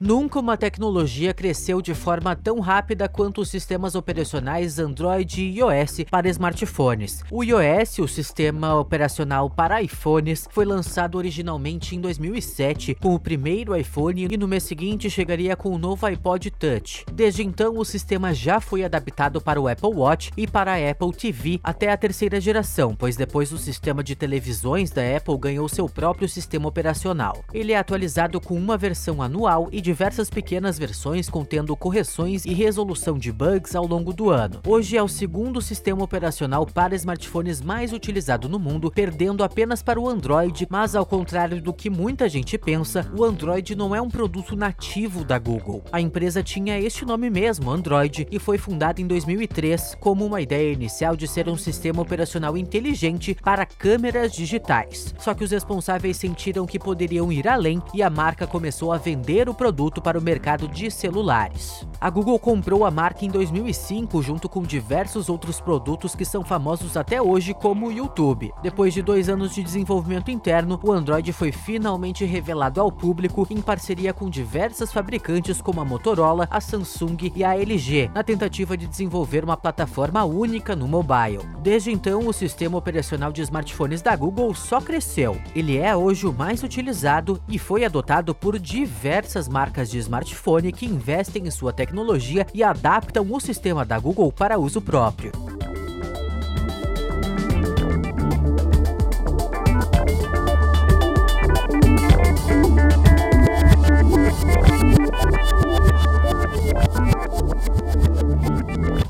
Nunca 0.07 0.39
uma 0.39 0.55
tecnologia 0.55 1.33
cresceu 1.33 1.81
de 1.81 1.93
forma 1.93 2.33
tão 2.33 2.61
rápida 2.61 3.09
quanto 3.09 3.41
os 3.41 3.49
sistemas 3.49 3.93
operacionais 3.93 4.79
Android 4.79 5.41
e 5.41 5.57
iOS 5.59 6.05
para 6.09 6.29
smartphones. 6.29 7.25
O 7.29 7.43
iOS, 7.43 7.99
o 7.99 8.07
sistema 8.07 8.79
operacional 8.79 9.49
para 9.49 9.81
iPhones, 9.81 10.47
foi 10.49 10.63
lançado 10.63 11.17
originalmente 11.17 11.93
em 11.93 11.99
2007 11.99 12.95
com 12.95 13.15
o 13.15 13.19
primeiro 13.19 13.75
iPhone 13.75 14.29
e 14.31 14.37
no 14.37 14.47
mês 14.47 14.63
seguinte 14.63 15.09
chegaria 15.09 15.57
com 15.57 15.71
o 15.71 15.77
novo 15.77 16.05
iPod 16.05 16.51
Touch. 16.51 17.03
Desde 17.11 17.43
então, 17.43 17.77
o 17.77 17.83
sistema 17.83 18.33
já 18.33 18.61
foi 18.61 18.85
adaptado 18.85 19.41
para 19.41 19.59
o 19.59 19.67
Apple 19.67 19.93
Watch 19.93 20.31
e 20.37 20.47
para 20.47 20.75
a 20.75 20.89
Apple 20.89 21.11
TV 21.11 21.59
até 21.61 21.91
a 21.91 21.97
terceira 21.97 22.39
geração, 22.39 22.95
pois 22.95 23.17
depois 23.17 23.51
o 23.51 23.57
sistema 23.57 24.01
de 24.01 24.15
televisões 24.15 24.89
da 24.89 25.01
Apple 25.17 25.37
ganhou 25.37 25.67
seu 25.67 25.89
próprio 25.89 26.29
sistema 26.29 26.69
operacional. 26.69 27.43
Ele 27.53 27.73
é 27.73 27.77
atualizado 27.77 28.39
com 28.39 28.55
uma 28.55 28.77
versão 28.77 29.21
anual 29.21 29.67
e 29.69 29.81
diversas 29.97 30.29
pequenas 30.29 30.77
versões 30.77 31.27
contendo 31.27 31.75
correções 31.75 32.45
e 32.45 32.53
resolução 32.53 33.17
de 33.17 33.31
bugs 33.31 33.75
ao 33.75 33.87
longo 33.87 34.13
do 34.13 34.29
ano. 34.29 34.61
Hoje 34.67 34.95
é 34.95 35.01
o 35.01 35.07
segundo 35.07 35.59
sistema 35.59 36.03
operacional 36.03 36.67
para 36.67 36.93
smartphones 36.93 37.61
mais 37.61 37.91
utilizado 37.91 38.47
no 38.47 38.59
mundo, 38.59 38.91
perdendo 38.91 39.43
apenas 39.43 39.81
para 39.81 39.99
o 39.99 40.07
Android, 40.07 40.67
mas 40.69 40.93
ao 40.93 41.03
contrário 41.03 41.59
do 41.59 41.73
que 41.73 41.89
muita 41.89 42.29
gente 42.29 42.59
pensa, 42.59 43.11
o 43.17 43.23
Android 43.23 43.75
não 43.75 43.95
é 43.95 43.99
um 43.99 44.07
produto 44.07 44.55
nativo 44.55 45.25
da 45.25 45.39
Google. 45.39 45.83
A 45.91 45.99
empresa 45.99 46.43
tinha 46.43 46.79
este 46.79 47.03
nome 47.03 47.31
mesmo, 47.31 47.71
Android, 47.71 48.27
e 48.29 48.37
foi 48.37 48.59
fundada 48.59 49.01
em 49.01 49.07
2003 49.07 49.95
como 49.99 50.23
uma 50.23 50.41
ideia 50.41 50.71
inicial 50.71 51.15
de 51.15 51.27
ser 51.27 51.49
um 51.49 51.57
sistema 51.57 52.03
operacional 52.03 52.55
inteligente 52.55 53.35
para 53.43 53.65
câmeras 53.65 54.31
digitais. 54.31 55.15
Só 55.17 55.33
que 55.33 55.43
os 55.43 55.49
responsáveis 55.49 56.17
sentiram 56.17 56.67
que 56.67 56.77
poderiam 56.77 57.31
ir 57.31 57.47
além 57.47 57.81
e 57.95 58.03
a 58.03 58.11
marca 58.11 58.45
começou 58.45 58.93
a 58.93 58.99
vender 58.99 59.49
o 59.49 59.55
produto 59.55 59.86
para 59.89 60.19
o 60.19 60.21
mercado 60.21 60.67
de 60.67 60.91
celulares. 60.91 61.87
A 61.99 62.09
Google 62.09 62.37
comprou 62.37 62.85
a 62.85 62.91
marca 62.91 63.25
em 63.25 63.29
2005 63.29 64.21
junto 64.21 64.47
com 64.47 64.61
diversos 64.61 65.29
outros 65.29 65.59
produtos 65.59 66.13
que 66.13 66.25
são 66.25 66.43
famosos 66.43 66.95
até 66.95 67.21
hoje, 67.21 67.53
como 67.53 67.87
o 67.87 67.91
YouTube. 67.91 68.53
Depois 68.61 68.93
de 68.93 69.01
dois 69.01 69.29
anos 69.29 69.53
de 69.53 69.63
desenvolvimento 69.63 70.29
interno, 70.29 70.79
o 70.83 70.91
Android 70.91 71.31
foi 71.33 71.51
finalmente 71.51 72.25
revelado 72.25 72.79
ao 72.79 72.91
público 72.91 73.47
em 73.49 73.61
parceria 73.61 74.13
com 74.13 74.29
diversas 74.29 74.91
fabricantes 74.91 75.61
como 75.61 75.81
a 75.81 75.85
Motorola, 75.85 76.47
a 76.51 76.59
Samsung 76.59 77.31
e 77.35 77.43
a 77.43 77.55
LG, 77.55 78.11
na 78.13 78.23
tentativa 78.23 78.77
de 78.77 78.87
desenvolver 78.87 79.43
uma 79.43 79.57
plataforma 79.57 80.23
única 80.23 80.75
no 80.75 80.87
mobile. 80.87 81.39
Desde 81.61 81.91
então, 81.91 82.27
o 82.27 82.33
sistema 82.33 82.77
operacional 82.77 83.31
de 83.31 83.41
smartphones 83.41 84.01
da 84.01 84.15
Google 84.15 84.53
só 84.53 84.79
cresceu. 84.79 85.37
Ele 85.55 85.77
é 85.77 85.95
hoje 85.95 86.25
o 86.25 86.33
mais 86.33 86.63
utilizado 86.63 87.41
e 87.47 87.59
foi 87.59 87.83
adotado 87.83 88.33
por 88.33 88.57
diversas 88.57 89.47
marcas 89.47 89.76
de 89.85 89.97
smartphone 89.99 90.71
que 90.71 90.85
investem 90.85 91.47
em 91.47 91.51
sua 91.51 91.71
tecnologia 91.71 92.45
e 92.53 92.63
adaptam 92.63 93.27
o 93.31 93.39
sistema 93.39 93.85
da 93.85 93.99
Google 93.99 94.31
para 94.31 94.57
uso 94.57 94.81
próprio. 94.81 95.31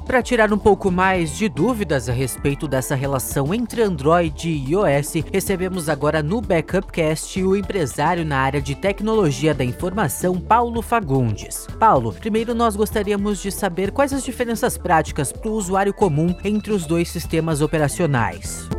Para 0.07 0.23
tirar 0.23 0.53
um 0.53 0.57
pouco 0.57 0.89
mais 0.89 1.37
de 1.37 1.49
dúvidas 1.49 2.07
a 2.07 2.13
respeito 2.13 2.65
dessa 2.65 2.95
relação 2.95 3.53
entre 3.53 3.81
Android 3.81 4.47
e 4.47 4.71
iOS, 4.71 5.15
recebemos 5.33 5.89
agora 5.89 6.23
no 6.23 6.39
Backupcast 6.39 7.43
o 7.43 7.57
empresário 7.57 8.23
na 8.23 8.39
área 8.39 8.61
de 8.61 8.73
tecnologia 8.73 9.53
da 9.53 9.65
informação, 9.65 10.39
Paulo 10.39 10.81
Fagundes. 10.81 11.67
Paulo, 11.77 12.13
primeiro 12.13 12.55
nós 12.55 12.77
gostaríamos 12.77 13.41
de 13.41 13.51
saber 13.51 13.91
quais 13.91 14.13
as 14.13 14.23
diferenças 14.23 14.77
práticas 14.77 15.33
para 15.33 15.51
o 15.51 15.55
usuário 15.55 15.93
comum 15.93 16.33
entre 16.41 16.71
os 16.71 16.87
dois 16.87 17.09
sistemas 17.09 17.61
operacionais. 17.61 18.69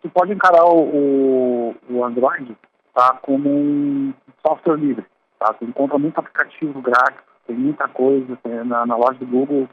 Você 0.00 0.08
pode 0.08 0.32
encarar 0.32 0.64
o, 0.64 1.74
o 1.90 2.02
Android 2.02 2.56
tá, 2.94 3.18
como 3.20 3.50
um 3.50 4.14
software 4.40 4.78
livre. 4.78 5.04
Tá? 5.38 5.52
Você 5.52 5.66
encontra 5.66 5.98
muito 5.98 6.18
aplicativo 6.18 6.80
grátis, 6.80 7.20
tem 7.46 7.54
muita 7.54 7.86
coisa 7.88 8.38
tem 8.42 8.64
na, 8.64 8.86
na 8.86 8.96
loja 8.96 9.18
do 9.18 9.26
Google 9.26 9.68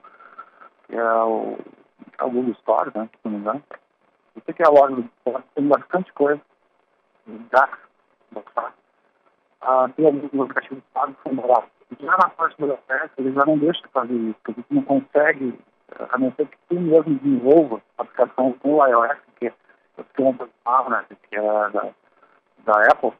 que 0.88 0.96
é 0.96 1.14
o, 1.24 1.58
é 2.20 2.24
o 2.24 2.30
Google 2.30 2.54
Store, 2.54 2.92
né, 2.96 3.10
se 3.12 3.20
não 3.24 3.32
me 3.32 3.38
engano. 3.40 3.64
Eu 4.36 4.42
sei 4.46 4.54
que 4.54 4.64
é 4.64 4.66
a 4.66 4.70
loja 4.70 4.96
do 4.96 5.10
Store 5.20 5.44
tem 5.56 5.68
bastante 5.68 6.12
coisa, 6.14 6.42
dá, 7.52 7.70
ah, 9.62 9.90
tem 9.96 10.06
alguns 10.06 10.26
aplicativos 10.26 10.84
pagos 10.94 11.16
são 11.24 11.36
baratos. 11.36 11.70
Já 12.00 12.18
na 12.18 12.30
parte 12.30 12.58
do 12.58 12.74
acesso, 12.74 13.14
eles 13.18 13.34
já 13.34 13.46
não 13.46 13.58
deixam 13.58 13.90
fazer 13.92 14.14
isso, 14.14 14.40
porque 14.44 14.62
você 14.62 14.74
não 14.74 14.84
consegue, 14.84 15.60
a 16.12 16.18
não 16.18 16.32
ser 16.34 16.48
que 16.48 16.58
tu 16.70 16.76
mesmo 16.76 17.16
desenvolva 17.16 17.82
a 17.98 18.04
aplicação 18.04 18.54
com 18.54 18.76
o 18.76 18.86
iOS, 18.86 19.18
que 19.40 19.48
é 19.48 19.54
o 19.98 20.04
sistema 20.04 20.30
operacional, 20.30 20.90
né, 20.90 21.06
que 21.30 21.36
é 21.36 21.42
da, 21.42 21.90
da 22.66 22.82
Apple, 22.92 23.14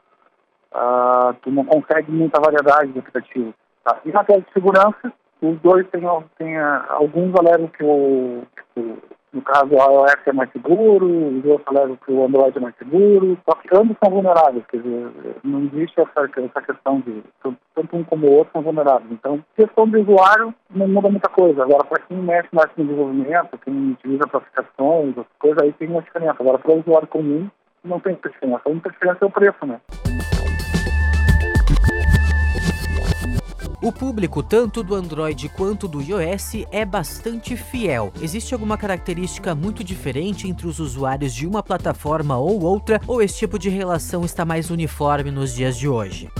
uh, 0.72 1.34
tu 1.42 1.50
não 1.50 1.64
consegue 1.64 2.10
muita 2.12 2.40
variedade 2.40 2.92
de 2.92 2.98
aplicativos. 2.98 3.54
Tá? 3.82 3.98
E 4.04 4.12
na 4.12 4.24
tela 4.24 4.40
de 4.40 4.52
segurança, 4.52 5.12
os 5.42 5.60
dois 5.60 5.86
têm, 5.88 6.02
têm 6.38 6.56
alguns 6.58 7.34
alegam 7.34 7.68
que 7.68 7.84
o, 7.84 8.42
no 9.32 9.42
caso 9.42 9.68
o 9.70 9.76
iOS 9.76 10.16
é 10.26 10.32
mais 10.32 10.50
seguro, 10.50 11.06
os 11.06 11.44
outros 11.44 11.68
alegam 11.68 11.96
que 11.96 12.10
o 12.10 12.24
Android 12.24 12.56
é 12.56 12.60
mais 12.60 12.74
seguro, 12.76 13.38
só 13.44 13.54
que 13.56 13.68
ambos 13.76 13.96
são 14.02 14.10
vulneráveis, 14.10 14.64
quer 14.70 14.78
dizer, 14.78 15.10
não 15.44 15.64
existe 15.64 16.00
essa, 16.00 16.30
essa 16.40 16.62
questão 16.62 17.00
de 17.00 17.22
tanto 17.74 17.96
um 17.96 18.04
como 18.04 18.26
o 18.26 18.32
outro 18.32 18.52
são 18.54 18.62
vulneráveis. 18.62 19.12
Então, 19.12 19.44
questão 19.54 19.86
do 19.86 20.00
usuário 20.00 20.54
não 20.70 20.88
muda 20.88 21.10
muita 21.10 21.28
coisa. 21.28 21.62
Agora, 21.62 21.84
para 21.84 22.02
quem 22.02 22.16
mexe 22.16 22.48
mais 22.52 22.70
no 22.76 22.84
desenvolvimento, 22.84 23.58
quem 23.58 23.92
utiliza 23.92 24.26
para 24.26 24.38
aplicações, 24.38 25.12
essas 25.12 25.26
coisas, 25.38 25.62
aí 25.62 25.72
tem 25.74 25.88
uma 25.88 26.02
diferença. 26.02 26.36
Agora, 26.40 26.58
para 26.58 26.72
o 26.72 26.80
usuário 26.80 27.08
comum, 27.08 27.48
não 27.84 28.00
tem 28.00 28.14
diferença. 28.14 28.62
A 28.64 28.70
única 28.70 28.90
diferença 28.90 29.18
é 29.20 29.26
o 29.26 29.30
preço, 29.30 29.66
né? 29.66 29.80
O 33.82 33.92
público 33.92 34.42
tanto 34.42 34.82
do 34.82 34.94
Android 34.94 35.50
quanto 35.50 35.86
do 35.86 36.00
iOS 36.00 36.66
é 36.72 36.82
bastante 36.82 37.56
fiel. 37.56 38.10
Existe 38.22 38.54
alguma 38.54 38.78
característica 38.78 39.54
muito 39.54 39.84
diferente 39.84 40.48
entre 40.48 40.66
os 40.66 40.78
usuários 40.78 41.34
de 41.34 41.46
uma 41.46 41.62
plataforma 41.62 42.38
ou 42.38 42.62
outra, 42.62 43.00
ou 43.06 43.20
esse 43.20 43.38
tipo 43.38 43.58
de 43.58 43.68
relação 43.68 44.24
está 44.24 44.46
mais 44.46 44.70
uniforme 44.70 45.30
nos 45.30 45.54
dias 45.54 45.76
de 45.76 45.86
hoje? 45.86 46.30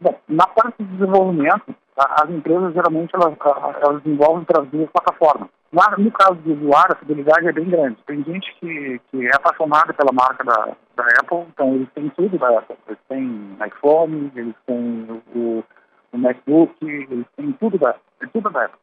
Bom, 0.00 0.14
na 0.28 0.46
parte 0.48 0.82
de 0.82 0.90
desenvolvimento, 0.90 1.72
as 1.96 2.30
empresas 2.30 2.74
geralmente 2.74 3.14
elas, 3.14 3.34
elas 3.82 4.02
desenvolvem 4.02 4.44
para 4.44 4.62
as 4.62 4.68
duas 4.68 4.90
plataformas. 4.90 5.48
Lá, 5.72 5.94
no 5.98 6.10
caso 6.12 6.34
do 6.36 6.52
usuário, 6.52 6.92
a 6.92 6.98
fidelidade 6.98 7.48
é 7.48 7.52
bem 7.52 7.68
grande. 7.68 7.96
Tem 8.06 8.22
gente 8.22 8.54
que, 8.60 9.00
que 9.10 9.26
é 9.26 9.30
apaixonada 9.34 9.92
pela 9.94 10.12
marca 10.12 10.44
da, 10.44 10.76
da 10.94 11.04
Apple, 11.20 11.46
então 11.48 11.74
eles 11.74 11.88
têm 11.94 12.08
tudo 12.10 12.38
da 12.38 12.58
Apple. 12.58 12.76
Eles 12.86 13.00
têm 13.08 13.56
iPhone, 13.66 14.32
eles 14.36 14.54
têm 14.66 15.22
o, 15.34 15.64
o 16.12 16.18
MacBook, 16.18 16.74
eles 16.82 17.26
têm 17.36 17.52
tudo 17.52 17.78
da, 17.78 17.96
é 18.20 18.26
tudo 18.26 18.50
da 18.50 18.64
Apple. 18.66 18.78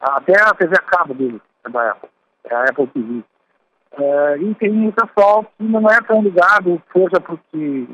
Até 0.00 0.40
a 0.40 0.54
TV 0.54 0.76
a 0.76 0.82
cabo 0.82 1.14
deles 1.14 1.40
é 1.64 1.68
da 1.68 1.90
Apple, 1.90 2.08
é 2.44 2.54
a 2.54 2.64
Apple 2.64 2.86
TV. 2.88 3.24
É, 3.92 4.38
e 4.38 4.54
tem 4.54 4.88
o 4.88 4.92
pessoal 4.92 5.44
que 5.44 5.64
não 5.64 5.90
é 5.90 6.00
tão 6.02 6.22
ligado, 6.22 6.80
seja 6.92 7.20
porque, 7.20 7.88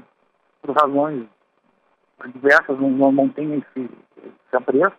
por 0.62 0.76
razões 0.76 1.26
diversas, 2.24 2.78
não, 2.78 3.12
não, 3.12 3.28
tem 3.28 3.54
esse, 3.54 3.90
esse 4.18 4.56
apreço. 4.56 4.96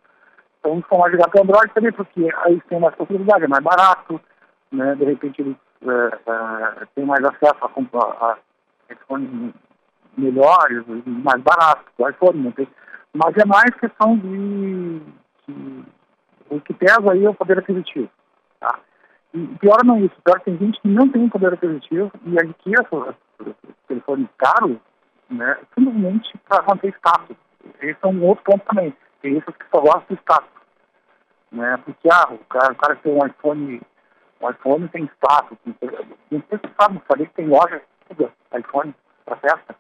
Então, 0.60 0.80
estão 0.80 1.00
mais 1.00 1.12
ligados 1.12 1.32
para 1.32 1.42
Android 1.42 1.74
também, 1.74 1.92
porque 1.92 2.30
aí 2.44 2.62
tem 2.70 2.80
mais 2.80 2.96
possibilidade, 2.96 3.46
é 3.46 3.48
mais 3.48 3.64
barato, 3.64 4.20
né? 4.72 4.96
de 4.96 5.06
repente 5.06 5.42
eles 5.42 5.56
é, 5.82 6.32
é, 6.32 6.86
têm 6.96 7.06
mais 7.06 7.24
acesso 7.24 7.58
a, 7.62 7.68
a, 7.68 8.32
a 8.32 8.38
iPhones 8.94 9.54
melhores, 10.18 10.84
mais 11.06 11.42
baratos, 11.42 11.86
o 11.98 12.10
iPhone 12.10 12.44
não 12.44 12.52
tem. 12.52 12.68
Mas 13.14 13.36
é 13.38 13.46
mais 13.46 13.70
questão 13.76 14.18
de, 14.18 15.00
de 15.48 15.84
o 16.50 16.60
que 16.62 16.74
pesa 16.74 17.12
aí 17.12 17.26
é 17.26 17.30
o 17.30 17.34
poder 17.34 17.60
aquisitivo. 17.60 18.10
Tá? 18.60 18.80
E 19.34 19.48
pior 19.60 19.84
não 19.86 19.98
é 19.98 20.02
isso, 20.02 20.16
pior 20.24 20.40
tem 20.42 20.58
gente 20.58 20.82
que 20.82 20.88
não 20.88 21.08
tem 21.10 21.30
poder 21.30 21.54
aquisitivo 21.54 22.12
e 22.26 22.40
adquire 22.40 22.86
telefones 23.88 24.28
caros 24.38 24.78
né, 25.30 25.58
simplesmente 25.76 26.38
para 26.48 26.64
manter 26.64 26.94
status. 26.98 27.36
Esse 27.82 27.98
é 28.02 28.08
um 28.08 28.24
outro 28.24 28.44
ponto 28.44 28.66
também. 28.66 28.96
Tem 29.22 29.38
esses 29.38 29.56
que 29.56 29.66
só 29.70 29.82
gostam 29.82 30.04
do 30.10 30.16
status. 30.16 30.50
Né, 31.52 31.78
porque 31.86 32.10
ah, 32.12 32.34
o, 32.34 32.38
cara, 32.46 32.74
o 32.74 32.76
cara 32.76 32.96
tem 32.98 33.14
um 33.14 33.26
iPhone, 33.26 33.82
um 34.42 34.50
iPhone 34.50 34.88
tem 34.90 35.10
status. 35.16 35.58
Não 35.66 36.44
sei 36.50 36.60
se 36.60 36.74
sabe, 36.80 37.02
sabia 37.08 37.26
que 37.26 37.34
tem 37.34 37.48
loja 37.48 37.82
que 38.16 38.58
iPhone 38.58 38.94
para 39.26 39.38
festa. 39.38 39.76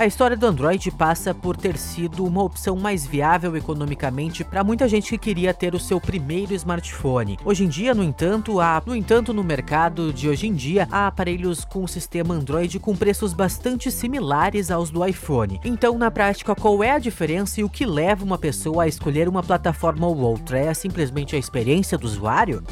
A 0.00 0.06
história 0.06 0.34
do 0.34 0.46
Android 0.46 0.90
passa 0.92 1.34
por 1.34 1.58
ter 1.58 1.76
sido 1.76 2.24
uma 2.24 2.42
opção 2.42 2.74
mais 2.74 3.04
viável 3.04 3.54
economicamente 3.54 4.42
para 4.42 4.64
muita 4.64 4.88
gente 4.88 5.10
que 5.10 5.18
queria 5.18 5.52
ter 5.52 5.74
o 5.74 5.78
seu 5.78 6.00
primeiro 6.00 6.54
smartphone. 6.54 7.38
Hoje 7.44 7.64
em 7.64 7.68
dia, 7.68 7.94
no 7.94 8.02
entanto, 8.02 8.60
há, 8.60 8.82
no 8.86 8.96
entanto, 8.96 9.34
no 9.34 9.44
mercado 9.44 10.10
de 10.10 10.26
hoje 10.26 10.46
em 10.46 10.54
dia, 10.54 10.88
há 10.90 11.06
aparelhos 11.06 11.66
com 11.66 11.86
sistema 11.86 12.32
Android 12.32 12.78
com 12.78 12.96
preços 12.96 13.34
bastante 13.34 13.90
similares 13.90 14.70
aos 14.70 14.88
do 14.88 15.04
iPhone. 15.04 15.60
Então, 15.62 15.98
na 15.98 16.10
prática, 16.10 16.54
qual 16.54 16.82
é 16.82 16.92
a 16.92 16.98
diferença 16.98 17.60
e 17.60 17.64
o 17.64 17.68
que 17.68 17.84
leva 17.84 18.24
uma 18.24 18.38
pessoa 18.38 18.84
a 18.84 18.88
escolher 18.88 19.28
uma 19.28 19.42
plataforma 19.42 20.06
ou 20.06 20.16
outra? 20.16 20.58
É 20.58 20.72
simplesmente 20.72 21.36
a 21.36 21.38
experiência 21.38 21.98
do 21.98 22.06
usuário? 22.06 22.64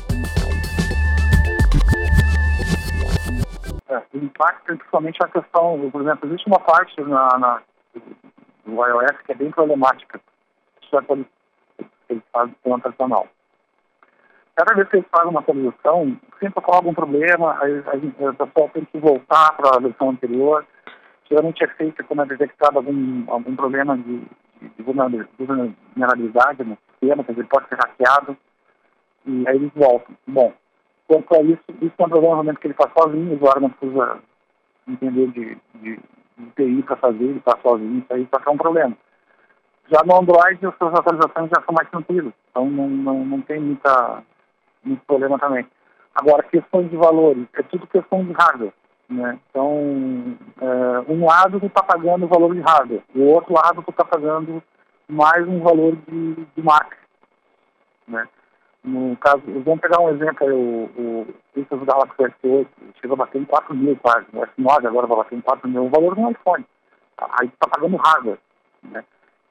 Impacta 4.25 4.75
principalmente 4.75 5.23
a 5.23 5.29
questão, 5.29 5.91
por 5.91 6.03
exemplo, 6.03 6.29
existe 6.29 6.47
uma 6.47 6.61
parte 6.61 7.01
na, 7.03 7.39
na 7.39 7.63
do 8.65 8.87
iOS 8.87 9.21
que 9.25 9.33
é 9.33 9.35
bem 9.35 9.51
problemática. 9.51 10.21
Isso 10.83 10.97
é 10.97 11.03
quando 11.03 11.27
eles 12.09 12.23
fazem 12.33 12.55
plano 12.63 12.83
tradicional. 12.83 13.29
Cada 14.55 14.75
vez 14.75 14.89
que 14.89 14.97
eles 14.97 15.09
fazem 15.11 15.31
uma 15.31 15.41
atualização, 15.41 16.17
sempre 16.41 16.59
ocorre 16.59 16.79
algum 16.79 16.95
problema, 16.95 17.57
aí, 17.63 17.83
aí 17.87 18.15
o 18.19 18.35
pessoal 18.35 18.69
tem 18.71 18.85
que 18.85 18.99
voltar 18.99 19.57
para 19.57 19.77
a 19.77 19.81
versão 19.81 20.11
anterior. 20.11 20.67
Geralmente 21.31 21.63
é 21.63 21.69
feito 21.69 22.03
quando 22.05 22.23
é 22.23 22.27
detectado 22.27 22.79
algum, 22.79 23.25
algum 23.29 23.55
problema 23.55 23.97
de, 23.97 24.19
de, 24.61 24.69
de 24.77 24.83
vulnerabilidade 24.83 26.65
no 26.65 26.77
sistema, 26.91 27.23
quer 27.23 27.33
dizer, 27.33 27.47
pode 27.47 27.69
ser 27.69 27.77
hackeado, 27.77 28.37
e 29.27 29.49
aí 29.49 29.57
eles 29.57 29.71
voltam. 29.77 30.17
Bom, 30.27 30.53
Quanto 31.09 31.35
a 31.35 31.41
isso, 31.41 31.65
isso 31.81 31.95
é 31.99 32.05
um 32.05 32.09
realmente 32.09 32.61
que 32.61 32.67
ele 32.67 32.75
faz 32.75 32.93
sozinho, 32.93 33.33
o 33.33 33.37
usuário 33.37 33.63
não 33.63 33.71
precisa 33.71 34.19
entender 34.87 35.27
de, 35.29 35.59
de, 35.77 36.01
de 36.37 36.51
TI 36.55 36.83
para 36.83 36.97
fazer, 36.97 37.25
ele 37.25 37.41
faz 37.41 37.61
sozinho, 37.63 37.99
isso 37.99 38.13
aí 38.13 38.29
só 38.31 38.39
que 38.39 38.49
é 38.49 38.53
um 38.53 38.59
problema. 38.59 38.95
Já 39.91 40.03
no 40.05 40.21
Android, 40.21 40.67
as 40.67 40.77
suas 40.77 40.93
atualizações 40.95 41.49
já 41.49 41.63
são 41.63 41.75
mais 41.75 41.89
tranquilas, 41.89 42.35
então 42.51 42.71
não, 42.71 42.89
não, 42.89 43.25
não 43.25 43.41
tem 43.41 43.59
muita, 43.59 44.23
muito 44.85 45.03
problema 45.07 45.39
também. 45.39 45.67
Agora, 46.15 46.43
questões 46.43 46.91
de 46.91 46.97
valores, 46.97 47.47
é 47.55 47.63
tudo 47.63 47.87
questão 47.87 48.23
de 48.23 48.33
hardware. 48.33 48.75
Né? 49.09 49.39
Então, 49.49 50.37
é, 50.61 51.11
um 51.11 51.25
lado 51.25 51.59
tu 51.59 51.67
está 51.67 51.83
pagando 51.83 52.27
o 52.27 52.29
valor 52.29 52.55
de 52.55 52.61
hardware, 52.61 53.03
o 53.15 53.23
outro 53.23 53.55
lado 53.55 53.83
tu 53.83 53.91
está 53.91 54.05
pagando 54.05 54.63
mais 55.09 55.49
um 55.49 55.61
valor 55.61 55.97
de, 56.07 56.35
de 56.35 56.63
marca. 56.63 56.99
Né? 58.07 58.29
No 58.85 59.17
caso, 59.17 59.43
vamos 59.47 59.81
pegar 59.81 60.01
um 60.01 60.11
exemplo 60.11 60.47
aí, 60.47 60.53
o, 60.53 61.27
o 61.57 61.85
Galaxy 61.85 62.23
S8, 62.23 62.67
chegou 63.01 63.15
a 63.15 63.19
bater 63.19 63.41
em 63.41 63.45
4 63.45 63.75
mil 63.75 63.97
quase, 63.97 64.27
o 64.33 64.41
S9 64.41 64.87
agora 64.87 65.07
vai 65.07 65.17
bater 65.19 65.37
em 65.37 65.41
4 65.41 65.69
mil, 65.69 65.87
o 65.87 65.91
valor 65.91 66.15
do 66.15 66.31
iPhone. 66.31 66.65
Aí 67.19 67.49
está 67.49 67.69
pagando 67.69 67.97
hardware, 67.97 68.39
né? 68.85 69.05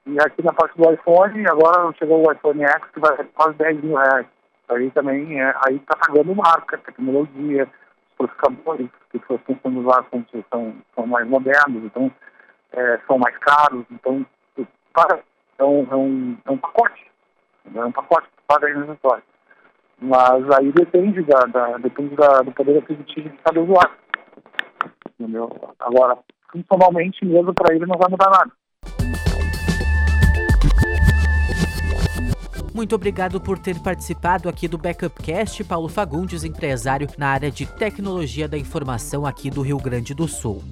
E 0.06 0.18
aqui 0.20 0.42
na 0.42 0.54
parte 0.54 0.76
do 0.76 0.90
iPhone, 0.90 1.46
agora 1.46 1.92
chegou 1.98 2.26
o 2.26 2.32
iPhone 2.32 2.64
X 2.64 2.90
que 2.92 3.00
vai 3.00 3.24
quase 3.34 3.58
10 3.58 3.84
mil 3.84 3.96
reais. 3.96 4.26
Aí 4.70 4.90
também, 4.90 5.40
é, 5.40 5.54
aí 5.66 5.76
está 5.76 5.96
pagando 5.96 6.34
marca, 6.34 6.78
tecnologia, 6.78 7.68
processadores 8.16 8.88
que 9.10 9.20
sendo 9.62 9.80
usados 9.80 10.08
são, 10.50 10.74
são 10.94 11.06
mais 11.06 11.26
modernos, 11.28 11.84
então 11.84 12.10
é, 12.72 12.98
são 13.06 13.18
mais 13.18 13.36
caros, 13.38 13.84
então 13.90 14.26
para, 14.92 15.20
é, 15.58 15.64
um, 15.64 15.86
é, 15.90 15.96
um, 15.96 16.38
é 16.44 16.50
um 16.50 16.58
pacote, 16.58 17.07
é 17.74 17.84
um 17.84 17.92
pacote 17.92 18.26
que 18.28 18.42
paga 18.46 18.68
história. 18.70 19.22
Mas 20.00 20.50
aí 20.58 20.72
depende, 20.72 21.22
da, 21.22 21.40
da 21.40 21.78
depende 21.78 22.14
da, 22.14 22.42
do 22.42 22.52
poder 22.52 22.78
aquisitivo 22.78 23.28
de 23.28 23.36
cada 23.38 23.60
usuário. 23.60 23.94
Entendeu? 25.18 25.50
Agora, 25.80 26.18
funcionalmente 26.52 27.24
mesmo 27.24 27.52
para 27.52 27.74
ele 27.74 27.86
não 27.86 27.98
vai 27.98 28.08
mudar 28.08 28.30
nada. 28.30 28.52
Muito 32.78 32.94
obrigado 32.94 33.40
por 33.40 33.58
ter 33.58 33.82
participado 33.82 34.48
aqui 34.48 34.68
do 34.68 34.78
Backup 34.78 35.20
Cast, 35.20 35.64
Paulo 35.64 35.88
Fagundes, 35.88 36.44
empresário 36.44 37.08
na 37.18 37.30
área 37.30 37.50
de 37.50 37.66
tecnologia 37.66 38.46
da 38.46 38.56
informação 38.56 39.26
aqui 39.26 39.50
do 39.50 39.62
Rio 39.62 39.78
Grande 39.78 40.14
do 40.14 40.28
Sul. 40.28 40.62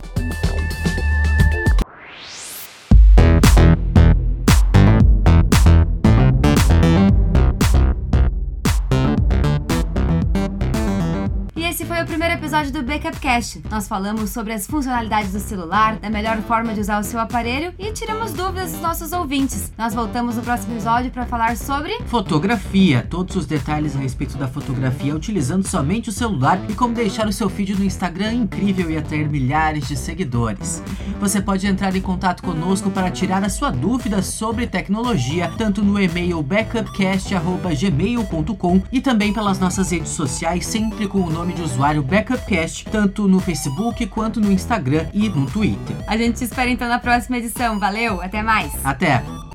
Episódio 12.47 12.71
do 12.71 12.83
Backup 12.83 13.19
Cast. 13.19 13.63
Nós 13.71 13.89
falamos 13.89 14.29
sobre 14.31 14.53
as 14.53 14.67
funcionalidades 14.67 15.33
do 15.33 15.41
celular, 15.41 15.97
da 15.97 16.11
melhor 16.11 16.37
forma 16.43 16.75
de 16.75 16.81
usar 16.81 17.01
o 17.01 17.03
seu 17.03 17.19
aparelho 17.19 17.73
e 17.79 17.91
tiramos 17.91 18.35
dúvidas 18.35 18.73
dos 18.73 18.83
nossos 18.83 19.13
ouvintes. 19.13 19.73
Nós 19.79 19.95
voltamos 19.95 20.37
no 20.37 20.43
próximo 20.43 20.75
episódio 20.75 21.11
para 21.11 21.25
falar 21.25 21.57
sobre 21.57 21.99
fotografia, 22.05 23.07
todos 23.09 23.35
os 23.35 23.47
detalhes 23.47 23.97
a 23.97 23.99
respeito 23.99 24.37
da 24.37 24.47
fotografia 24.47 25.17
utilizando 25.17 25.67
somente 25.67 26.11
o 26.11 26.13
celular 26.13 26.61
e 26.69 26.75
como 26.75 26.93
deixar 26.95 27.27
o 27.27 27.33
seu 27.33 27.49
feed 27.49 27.75
no 27.75 27.85
Instagram 27.85 28.35
incrível 28.35 28.91
e 28.91 28.99
atrair 28.99 29.27
milhares 29.29 29.89
de 29.89 29.97
seguidores. 29.97 30.83
Você 31.19 31.41
pode 31.41 31.67
entrar 31.67 31.97
em 31.97 32.03
contato 32.03 32.43
conosco 32.43 32.91
para 32.91 33.11
tirar 33.11 33.43
a 33.43 33.49
sua 33.49 33.71
dúvida 33.71 34.21
sobre 34.23 34.67
tecnologia, 34.67 35.51
tanto 35.57 35.83
no 35.83 35.99
e-mail 35.99 36.43
backupcast@gmail.com 36.43 38.83
e 38.93 39.01
também 39.01 39.33
pelas 39.33 39.59
nossas 39.59 39.91
redes 39.91 40.11
sociais, 40.11 40.67
sempre 40.67 41.09
com 41.09 41.23
o 41.23 41.31
nome 41.31 41.55
de 41.55 41.63
usuário 41.63 41.86
Backup 41.95 42.11
Backupcast, 42.11 42.85
tanto 42.87 43.29
no 43.29 43.39
Facebook 43.39 44.07
quanto 44.07 44.41
no 44.41 44.51
Instagram 44.51 45.07
e 45.13 45.29
no 45.29 45.47
Twitter. 45.47 45.97
A 46.07 46.17
gente 46.17 46.39
te 46.39 46.45
espera 46.45 46.69
então 46.69 46.89
na 46.89 46.99
próxima 46.99 47.39
edição. 47.39 47.79
Valeu, 47.79 48.21
até 48.21 48.43
mais. 48.43 48.73
Até! 48.85 49.46